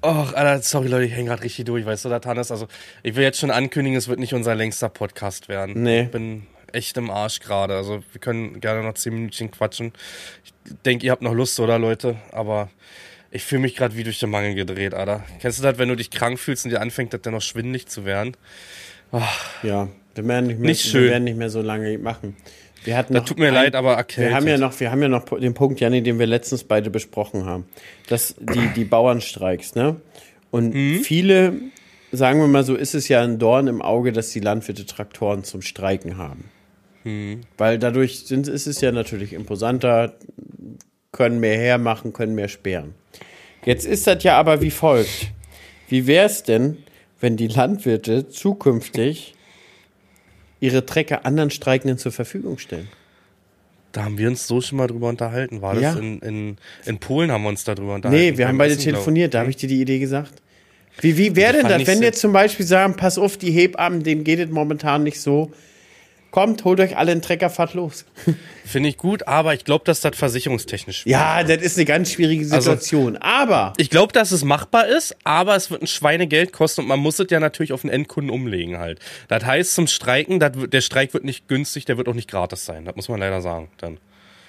[0.01, 2.69] Och, Alter, sorry Leute, ich hänge gerade richtig durch, weißt du, da Hannes, also
[3.03, 5.83] ich will jetzt schon ankündigen, es wird nicht unser längster Podcast werden.
[5.83, 6.03] Nee.
[6.03, 9.93] Ich bin echt im Arsch gerade, also wir können gerne noch zehn Minütchen quatschen.
[10.45, 10.53] Ich
[10.85, 12.15] denke, ihr habt noch Lust, oder Leute?
[12.31, 12.71] Aber
[13.33, 15.25] ich fühle mich gerade wie durch den Mangel gedreht, Alter.
[15.41, 17.89] Kennst du das, wenn du dich krank fühlst und dir anfängt, das dann noch schwindelig
[17.89, 18.37] zu werden?
[19.65, 21.11] Ja, wir werden nicht mehr, Nicht wir schön.
[21.11, 22.37] werden nicht mehr so lange machen.
[22.85, 24.31] Wir hatten Das tut mir ein- leid, aber erkältet.
[24.31, 26.91] Wir haben ja noch, wir haben ja noch den Punkt, Janni, den wir letztens beide
[26.91, 27.64] besprochen haben.
[28.09, 29.97] Das, die, die Bauernstreiks, ne?
[30.51, 31.01] Und Mhm.
[31.01, 31.55] viele,
[32.12, 35.45] sagen wir mal so, ist es ja ein Dorn im Auge, dass die Landwirte Traktoren
[35.45, 36.45] zum Streiken haben.
[37.05, 37.43] Mhm.
[37.59, 40.14] Weil dadurch sind, ist es ja natürlich imposanter,
[41.12, 42.95] können mehr hermachen, können mehr sperren.
[43.64, 45.29] Jetzt ist das ja aber wie folgt.
[45.89, 46.79] Wie wäre es denn,
[47.20, 49.35] wenn die Landwirte zukünftig
[50.61, 52.89] ihre Trecker anderen Streikenden zur Verfügung stellen?
[53.93, 55.63] Da haben wir uns so schon mal drüber unterhalten.
[55.63, 55.93] War das Ja.
[55.95, 58.23] in, in, in Polen haben wir uns darüber unterhalten?
[58.23, 60.35] Nee, wir haben beide Essen, telefoniert, da habe ich dir die Idee gesagt.
[61.01, 64.03] Wie, wie wäre denn fand das, wenn jetzt zum Beispiel sagen, pass auf, die Hebammen,
[64.03, 65.53] denen geht es momentan nicht so.
[66.31, 68.05] Kommt, holt euch alle einen Trecker, fahrt los.
[68.66, 72.43] Finde ich gut, aber ich glaube, dass das versicherungstechnisch Ja, das ist eine ganz schwierige
[72.45, 73.16] Also- Situation.
[73.16, 77.01] aber Ich glaube, dass es machbar ist, aber es wird ein Schweinegeld kosten und man
[77.01, 78.99] muss es ja natürlich auf den Endkunden umlegen halt.
[79.29, 82.64] Das heißt, zum Streiken, das, der Streik wird nicht günstig, der wird auch nicht gratis
[82.66, 82.85] sein.
[82.85, 83.68] Das muss man leider sagen.
[83.79, 83.99] Dann.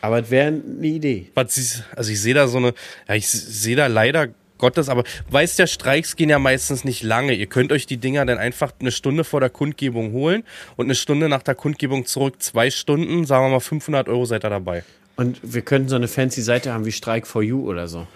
[0.02, 1.32] aber es wäre eine Idee.
[1.34, 2.74] Was Also ich sehe da so eine,
[3.08, 4.28] ja, ich sehe da leider
[4.60, 7.34] Gottes, aber weißt ja, Streiks gehen ja meistens nicht lange.
[7.34, 10.44] Ihr könnt euch die Dinger dann einfach eine Stunde vor der Kundgebung holen
[10.76, 12.42] und eine Stunde nach der Kundgebung zurück.
[12.44, 14.84] Zwei Stunden, sagen wir mal 500 Euro seid ihr dabei.
[15.16, 18.08] Und wir könnten so eine fancy Seite haben wie Strike for You oder so.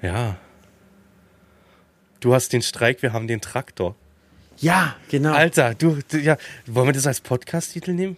[0.00, 0.36] Ja.
[2.20, 3.94] Du hast den Streik, wir haben den Traktor.
[4.58, 5.34] Ja, genau.
[5.34, 8.16] Alter, du, du ja, wollen wir das als Podcast-Titel nehmen?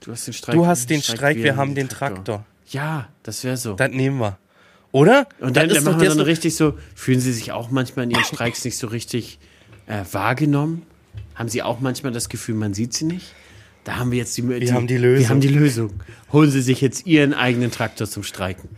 [0.00, 0.54] du hast den Streik.
[0.54, 2.44] Du hast den Streik, wir haben den Traktor.
[2.68, 3.74] Ja, das wäre so.
[3.74, 4.38] Das nehmen wir.
[4.92, 5.28] Oder?
[5.40, 8.10] Und dann, das dann machen wir so richtig so, fühlen Sie sich auch manchmal in
[8.10, 9.38] Ihren Streiks nicht so richtig
[9.86, 10.82] äh, wahrgenommen?
[11.34, 13.34] Haben Sie auch manchmal das Gefühl, man sieht Sie nicht?
[13.84, 15.20] Da haben wir jetzt die, wir haben die Lösung.
[15.20, 15.92] Wir haben die Lösung.
[16.32, 18.68] Holen Sie sich jetzt Ihren eigenen Traktor zum Streiken.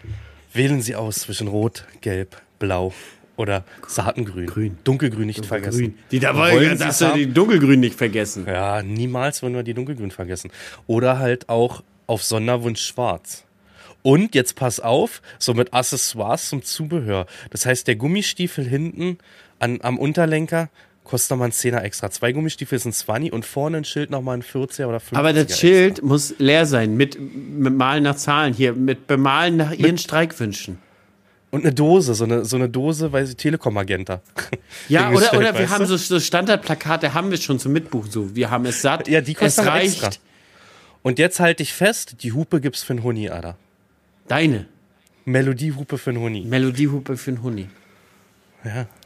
[0.53, 2.93] Wählen Sie aus zwischen Rot, Gelb, Blau
[3.37, 4.47] oder Saatengrün.
[4.47, 4.79] Grün.
[4.85, 5.79] Dunkelgrün nicht vergessen.
[5.79, 5.99] Grün.
[6.11, 7.19] Die da Wollen du haben?
[7.19, 8.47] die dunkelgrün nicht vergessen.
[8.47, 10.51] Ja, niemals wollen wir die Dunkelgrün vergessen.
[10.87, 13.45] Oder halt auch auf Sonderwunsch schwarz.
[14.03, 17.27] Und jetzt pass auf, so mit Accessoires zum Zubehör.
[17.51, 19.19] Das heißt, der Gummistiefel hinten
[19.59, 20.69] an, am Unterlenker
[21.05, 22.11] kostet nochmal einen Zehner extra.
[22.11, 25.17] Zwei Gummistiefel sind 20 und vorne ein Schild nochmal ein 40er oder 50er.
[25.17, 25.59] Aber das extra.
[25.61, 30.79] Schild muss leer sein, mit, mit Malen nach Zahlen hier, mit Bemalen nach Ihren Streikwünschen.
[31.51, 34.23] Und eine Dose, so eine, so eine Dose, weiß ich, Telekom-Magenta.
[34.89, 38.11] Ja, oder, oder wir haben so, so Standardplakate, haben wir schon zum Mitbuchen.
[38.11, 39.07] So, wir haben es satt.
[39.07, 40.03] Ja, die kosten es reicht.
[40.03, 40.11] extra.
[41.03, 43.57] Und jetzt halte ich fest, die Hupe gibt's für einen Huni, Alter.
[44.29, 44.67] Deine
[45.25, 46.43] Melodiehupe für einen Huni.
[46.43, 47.69] Melodiehupe für einen Huni.
[48.65, 48.87] Ja.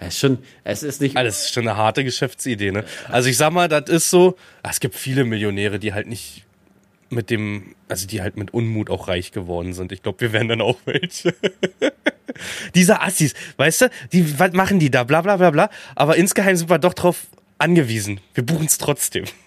[0.00, 1.16] Es ist schon, es ist nicht.
[1.16, 2.84] Das ist schon eine harte Geschäftsidee, ne?
[3.08, 6.44] Also ich sag mal, das ist so, es gibt viele Millionäre, die halt nicht
[7.08, 9.92] mit dem, also die halt mit Unmut auch reich geworden sind.
[9.92, 11.34] Ich glaube, wir wären dann auch welche.
[12.74, 15.70] Diese Assis, weißt du, die, was machen die da, bla bla bla bla.
[15.94, 17.26] Aber insgeheim sind wir doch drauf
[17.58, 18.20] angewiesen.
[18.34, 19.24] Wir buchen es trotzdem.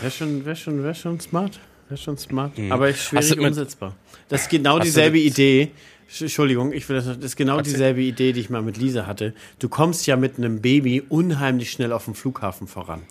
[0.00, 1.60] Wäre schon, wär schon, wär schon smart.
[1.88, 2.58] Wäre schon smart.
[2.58, 2.72] Mhm.
[2.72, 3.94] Aber schwierig mit- umsetzbar.
[4.28, 5.70] Das ist genau dieselbe das- Idee.
[6.10, 8.76] Sch- Entschuldigung, ich will das, noch- das ist genau dieselbe Idee, die ich mal mit
[8.76, 9.34] Lisa hatte.
[9.58, 13.02] Du kommst ja mit einem Baby unheimlich schnell auf dem Flughafen voran.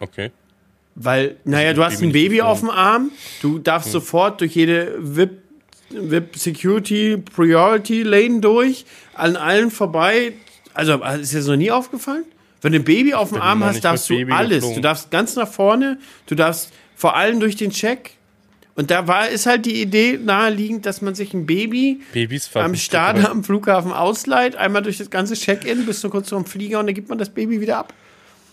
[0.00, 0.30] Okay.
[0.96, 3.10] Weil, naja, du hast ein Baby auf dem Arm,
[3.42, 5.38] du darfst sofort durch jede VIP,
[5.90, 10.34] VIP Security Priority Lane durch, an allen vorbei.
[10.72, 12.24] Also, ist dir das noch nie aufgefallen?
[12.62, 14.54] Wenn du ein Baby auf dem Arm hast, darfst du Baby alles.
[14.58, 14.76] geflogen.
[14.76, 16.72] Du darfst ganz nach vorne, du darfst
[17.04, 18.12] vor allem durch den Check.
[18.76, 22.00] Und da war, ist halt die Idee naheliegend, dass man sich ein Baby
[22.54, 26.80] am Start am Flughafen ausleiht, einmal durch das ganze Check-in, bis zu kurz dem Flieger
[26.80, 27.92] und dann gibt man das Baby wieder ab.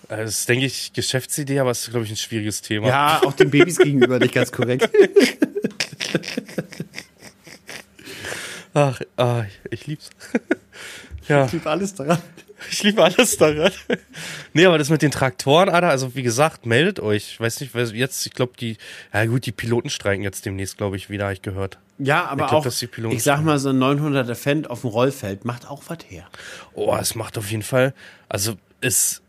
[0.10, 2.89] Äh, Das ist, denke ich, Geschäftsidee, aber es ist, glaube ich, ein schwieriges Thema.
[2.89, 4.89] Ja, auch den Babys gegenüber nicht ganz korrekt.
[8.74, 10.10] Ach, ah, ich lieb's.
[11.30, 12.22] ja, Ich liebe alles daran.
[12.70, 13.72] Ich liebe alles daran.
[14.53, 17.32] nee, aber das mit den Traktoren, Alter, also wie gesagt, meldet euch.
[17.32, 18.78] Ich weiß nicht, weil jetzt, ich glaube, die,
[19.14, 21.80] ja gut, die Piloten streiken jetzt demnächst, glaube ich, wieder, habe ich gehört.
[21.97, 24.70] Ja, aber Ich glaub, auch, dass die Piloten- ich sag mal, so ein 900er Fendt
[24.70, 26.28] auf dem Rollfeld macht auch was her.
[26.74, 27.93] Oh, es macht auf jeden Fall,
[28.30, 29.22] also es,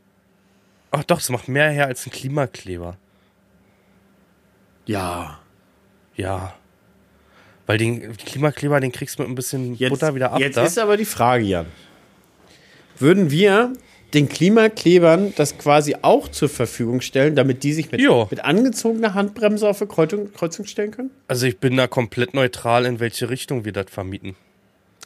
[0.91, 2.97] ach doch, es macht mehr her als ein Klimakleber.
[4.87, 5.39] Ja.
[6.17, 6.55] Ja.
[7.67, 10.41] Weil den Klimakleber, den kriegst du mit ein bisschen Jetzt, Butter wieder ab.
[10.41, 10.65] jetzt da.
[10.65, 11.67] ist aber die Frage, Jan.
[12.99, 13.73] Würden wir
[14.15, 18.29] den Klimaklebern das quasi auch zur Verfügung stellen, damit die sich mit, Jo.
[18.31, 21.11] mit angezogener Handbremse auf eine Kreuzung, Kreuzung stellen können?
[21.29, 24.37] Also ich bin da komplett neutral, in welche Richtung wir das vermieten.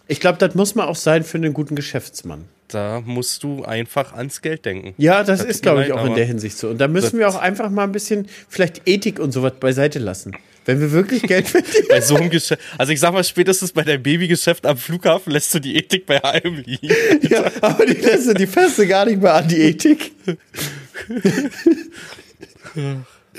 [0.08, 2.44] Ich glaube, das muss man auch sein für einen guten Geschäftsmann.
[2.68, 4.94] Da musst du einfach ans Geld denken.
[4.98, 6.68] Ja, das, Das ist, glaube ich, auch in der Hinsicht so.
[6.68, 10.32] Und da müssen wir auch einfach mal ein bisschen vielleicht Ethik und sowas beiseite lassen.
[10.66, 11.86] Wenn wir wirklich Geld verdienen.
[11.88, 12.60] Bei so einem Geschäft.
[12.76, 16.22] Also ich sag mal, spätestens bei deinem Babygeschäft am Flughafen lässt du die Ethik bei
[16.22, 16.88] allem liegen.
[17.30, 20.12] ja, aber die lässt du, die fährst du gar nicht mehr an die Ethik.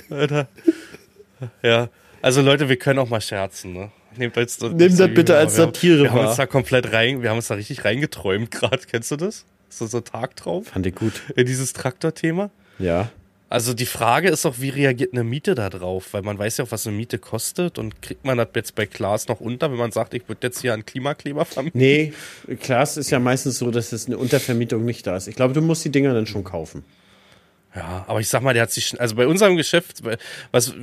[0.09, 0.47] Alter.
[1.61, 1.89] Ja.
[2.21, 3.91] Also Leute, wir können auch mal scherzen, ne?
[4.15, 7.21] Nehmt als, Nimm das bitte als wir haben- Satire Wir haben uns da komplett rein,
[7.21, 8.79] wir haben uns da richtig reingeträumt gerade.
[8.89, 9.45] Kennst du das?
[9.69, 11.13] So so Tagtraum Fand ich gut.
[11.35, 12.49] in dieses Traktorthema.
[12.79, 13.11] Ja.
[13.49, 16.09] Also die Frage ist auch, wie reagiert eine Miete da drauf?
[16.11, 18.85] Weil man weiß ja auch, was eine Miete kostet und kriegt man das jetzt bei
[18.85, 21.79] Klaas noch unter, wenn man sagt, ich würde jetzt hier einen Klimakleber vermieten?
[21.79, 22.13] Nee,
[22.59, 25.27] klar, es ist ja meistens so, dass es eine Untervermietung nicht da ist.
[25.27, 26.83] Ich glaube, du musst die Dinger dann schon kaufen.
[27.73, 30.01] Ja, aber ich sag mal, der hat sich, also bei unserem Geschäft,
[30.51, 30.73] was,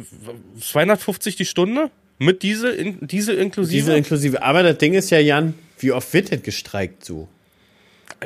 [0.61, 1.91] 250 die Stunde?
[2.19, 3.77] Mit Diesel, in, Diesel inklusive?
[3.77, 4.43] Diese inklusive.
[4.43, 7.29] Aber das Ding ist ja, Jan, wie oft wird denn gestreikt so?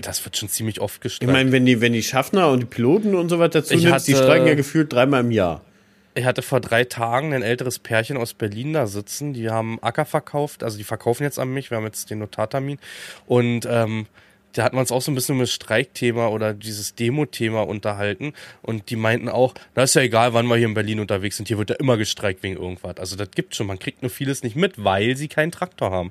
[0.01, 1.33] Das wird schon ziemlich oft Ich gestreikt.
[1.33, 4.07] meine, wenn die, wenn die Schaffner und die Piloten und so weiter dazu Ich nimmst,
[4.09, 5.62] die hatte- streiken ja gefühlt dreimal im Jahr.
[6.14, 9.35] Ich hatte vor drei Tagen ein älteres Pärchen aus Berlin da sitzen.
[9.35, 11.70] Die haben Acker verkauft, also die verkaufen jetzt an mich.
[11.70, 12.79] Wir haben jetzt den Notartermin.
[13.26, 14.07] Und ähm,
[14.55, 18.33] da hatten wir uns auch so ein bisschen um das Streikthema oder dieses Demo-Thema unterhalten.
[18.62, 21.47] Und die meinten auch, na ist ja egal, wann wir hier in Berlin unterwegs sind.
[21.47, 22.97] Hier wird ja immer gestreikt wegen irgendwas.
[22.97, 23.68] Also das gibt schon.
[23.68, 26.11] Man kriegt nur vieles nicht mit, weil sie keinen Traktor haben.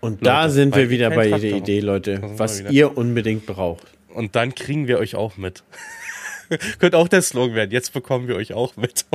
[0.00, 1.52] Und da Leute, sind weil wir wieder bei der.
[1.56, 3.86] Idee, Leute, sind was ihr unbedingt braucht.
[4.08, 5.62] Und dann kriegen wir euch auch mit.
[6.78, 7.70] Könnte auch der Slogan werden.
[7.72, 9.04] Jetzt bekommen wir euch auch mit.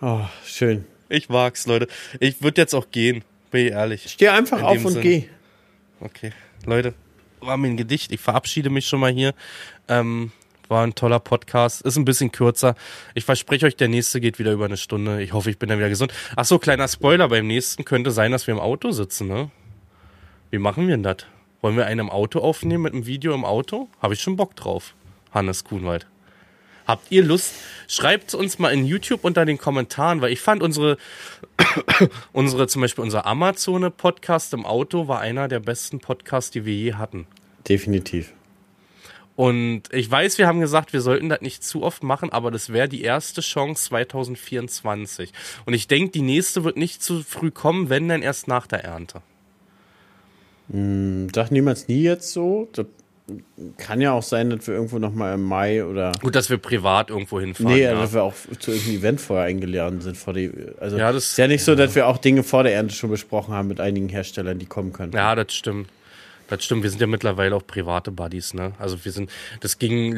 [0.00, 0.84] Oh, schön.
[1.08, 1.88] Ich mag's, Leute.
[2.20, 3.24] Ich würde jetzt auch gehen.
[3.50, 4.04] Bin ich ehrlich.
[4.10, 5.02] Steh einfach In auf und Sinn.
[5.02, 5.24] geh.
[6.00, 6.32] Okay,
[6.66, 6.94] Leute,
[7.40, 8.12] war mir ein Gedicht.
[8.12, 9.34] Ich verabschiede mich schon mal hier.
[9.88, 10.32] Ähm,
[10.68, 11.82] war ein toller Podcast.
[11.82, 12.74] Ist ein bisschen kürzer.
[13.14, 15.22] Ich verspreche euch, der nächste geht wieder über eine Stunde.
[15.22, 16.12] Ich hoffe, ich bin dann wieder gesund.
[16.36, 17.28] Ach so, kleiner Spoiler.
[17.28, 19.50] Beim nächsten könnte sein, dass wir im Auto sitzen, ne?
[20.50, 21.18] Wie machen wir denn das?
[21.60, 23.88] Wollen wir einen im Auto aufnehmen mit einem Video im Auto?
[24.00, 24.94] Habe ich schon Bock drauf.
[25.32, 26.06] Hannes Kuhnwald.
[26.86, 27.52] Habt ihr Lust?
[27.86, 30.96] Schreibt uns mal in YouTube unter den Kommentaren, weil ich fand unsere,
[32.32, 36.94] unsere zum Beispiel unser Amazone-Podcast im Auto war einer der besten Podcasts, die wir je
[36.94, 37.26] hatten.
[37.68, 38.32] Definitiv.
[39.38, 42.72] Und ich weiß, wir haben gesagt, wir sollten das nicht zu oft machen, aber das
[42.72, 45.32] wäre die erste Chance 2024.
[45.64, 48.82] Und ich denke, die nächste wird nicht zu früh kommen, wenn dann erst nach der
[48.82, 49.22] Ernte.
[50.68, 52.68] Sag niemals nie jetzt so.
[52.72, 52.86] Das
[53.76, 56.58] kann ja auch sein, dass wir irgendwo noch mal im Mai oder Gut, dass wir
[56.58, 57.72] privat irgendwo hinfahren.
[57.72, 57.94] Nee, ja.
[57.94, 60.16] dass wir auch zu irgendeinem Event vorher eingeladen sind.
[60.16, 62.74] Vor die, also Ja, das- ist ja nicht so, dass wir auch Dinge vor der
[62.74, 65.12] Ernte schon besprochen haben mit einigen Herstellern, die kommen können.
[65.12, 65.88] Ja, das stimmt.
[66.48, 66.82] Das stimmt.
[66.82, 68.72] Wir sind ja mittlerweile auch private Buddies, ne?
[68.78, 69.30] Also wir sind,
[69.60, 70.14] das ging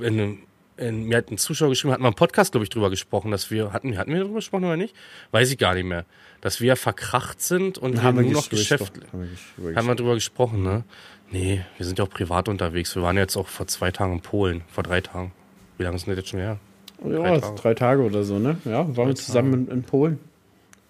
[0.00, 0.38] in,
[0.76, 3.50] in, mir hat ein Zuschauer geschrieben, hatten wir im Podcast, glaube ich, drüber gesprochen, dass
[3.50, 4.94] wir, hatten, hatten wir darüber gesprochen oder nicht?
[5.32, 6.04] Weiß ich gar nicht mehr.
[6.40, 8.92] Dass wir verkracht sind und haben wir nur noch gesch- Geschäft.
[9.12, 10.84] Haben wir haben wir drüber gesprochen, ne?
[11.30, 12.94] Nee, wir sind ja auch privat unterwegs.
[12.94, 15.32] Wir waren jetzt auch vor zwei Tagen in Polen, vor drei Tagen.
[15.76, 16.58] Wie lange ist denn das jetzt schon her?
[17.04, 17.54] Ja, drei Tage.
[17.60, 18.56] Drei Tage oder so, ne?
[18.64, 20.18] Ja, waren wir zusammen in, in Polen.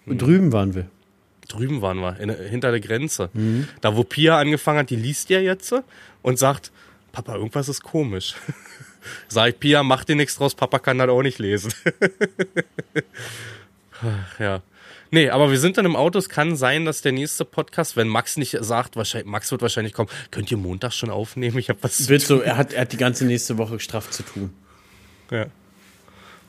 [0.05, 0.85] Drüben waren wir.
[1.49, 3.29] Drüben waren wir, in, hinter der Grenze.
[3.81, 5.73] Da, wo Pia angefangen hat, die liest ja jetzt
[6.21, 6.71] und sagt,
[7.11, 8.35] Papa, irgendwas ist komisch.
[9.27, 11.73] Sag ich, Pia, mach dir nichts draus, Papa kann das auch nicht lesen.
[14.39, 14.61] Ja.
[15.11, 16.19] Nee, aber wir sind dann im Auto.
[16.19, 19.93] Es kann sein, dass der nächste Podcast, wenn Max nicht sagt, wahrscheinlich, Max wird wahrscheinlich
[19.93, 21.57] kommen, könnt ihr Montag schon aufnehmen?
[21.57, 24.09] Ich habe was zu Wird so, er hat, er hat die ganze nächste Woche straff
[24.11, 24.53] zu tun.
[25.31, 25.47] Ja.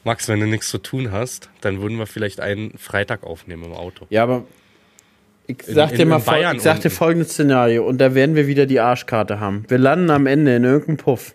[0.05, 3.73] Max, wenn du nichts zu tun hast, dann würden wir vielleicht einen Freitag aufnehmen im
[3.73, 4.07] Auto.
[4.11, 4.45] Ja, aber
[5.51, 8.35] ich sag in- dir mal, in Bayern ich sag dir folgendes Szenario und da werden
[8.37, 9.65] wir wieder die Arschkarte haben.
[9.69, 11.35] Wir landen am Ende in irgendeinem Puff.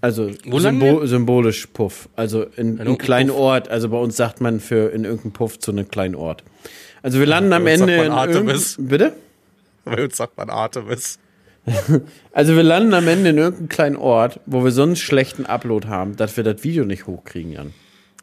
[0.00, 2.08] Also Symbol, symbolisch Puff.
[2.16, 3.38] Also in, in einem kleinen Puff?
[3.38, 3.68] Ort.
[3.68, 6.44] Also bei uns sagt man für in irgendeinem Puff zu einem kleinen Ort.
[7.02, 8.76] Also wir landen am bei uns Ende in Artemis.
[8.78, 9.12] Bitte?
[9.84, 11.18] Bei uns sagt man Artemis.
[12.32, 15.88] Also wir landen am Ende in irgendeinem kleinen Ort, wo wir so einen schlechten Upload
[15.88, 17.72] haben, dass wir das Video nicht hochkriegen, Jan.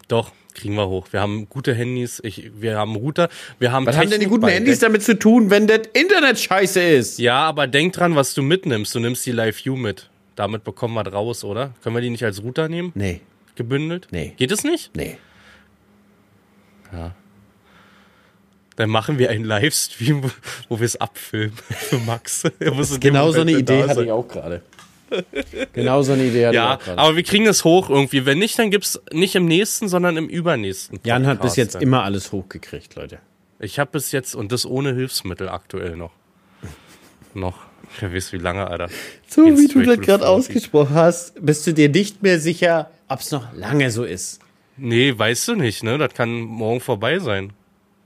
[0.07, 1.07] Doch, kriegen wir hoch.
[1.11, 3.29] Wir haben gute Handys, ich, wir haben Router,
[3.59, 6.39] wir haben Was haben denn die Technik guten Handys damit zu tun, wenn das Internet
[6.39, 7.19] scheiße ist?
[7.19, 8.93] Ja, aber denk dran, was du mitnimmst.
[8.95, 10.09] Du nimmst die Live View mit.
[10.35, 11.73] Damit bekommen wir raus, oder?
[11.83, 12.91] Können wir die nicht als Router nehmen?
[12.95, 13.21] Nee,
[13.55, 14.07] Gebündelt?
[14.11, 14.33] Nee.
[14.37, 14.95] Geht es nicht?
[14.95, 15.17] nee.
[18.75, 20.23] Dann machen wir einen Livestream,
[20.69, 22.43] wo- wir es abfilmen für Max.
[22.99, 24.61] Genau so eine Idee hatte ich auch gerade.
[25.73, 28.25] genau so eine Idee Ja, aber wir kriegen das hoch irgendwie.
[28.25, 30.99] Wenn nicht, dann gibt's nicht im nächsten, sondern im übernächsten.
[31.03, 31.81] Jan hat bis jetzt dann.
[31.81, 33.19] immer alles hochgekriegt, Leute.
[33.59, 36.11] Ich habe bis jetzt, und das ohne Hilfsmittel aktuell noch.
[37.33, 37.57] Noch.
[37.99, 38.89] Wer weiß wie lange, Alter.
[39.27, 40.27] So Geht's wie du das gerade 40.
[40.27, 44.39] ausgesprochen hast, bist du dir nicht mehr sicher, ob es noch lange so ist.
[44.77, 45.97] Nee, weißt du nicht, ne?
[45.97, 47.53] Das kann morgen vorbei sein.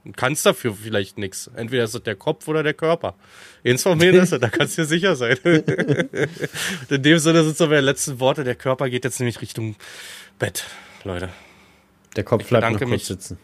[0.08, 1.52] Du kannst dafür vielleicht nichts.
[1.54, 3.16] Entweder ist es der Kopf oder der Körper.
[3.66, 5.38] Eins von mir ist es, da kannst du dir sicher sein.
[6.90, 8.46] In dem Sinne sind so meine letzten Worte.
[8.46, 9.76] Der Körper geht jetzt nämlich Richtung
[10.40, 10.64] Bett,
[11.04, 11.30] Leute.
[12.16, 13.06] Der Kopf bleibt noch kurz mich.
[13.06, 13.38] sitzen.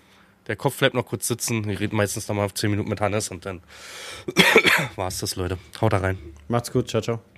[0.47, 1.69] Der Kopf bleibt noch kurz sitzen.
[1.69, 3.61] Ich rede meistens noch mal 10 Minuten mit Hannes und dann
[4.95, 5.57] war's das, Leute.
[5.81, 6.17] Haut da rein.
[6.47, 7.32] Macht's gut, ciao, ciao.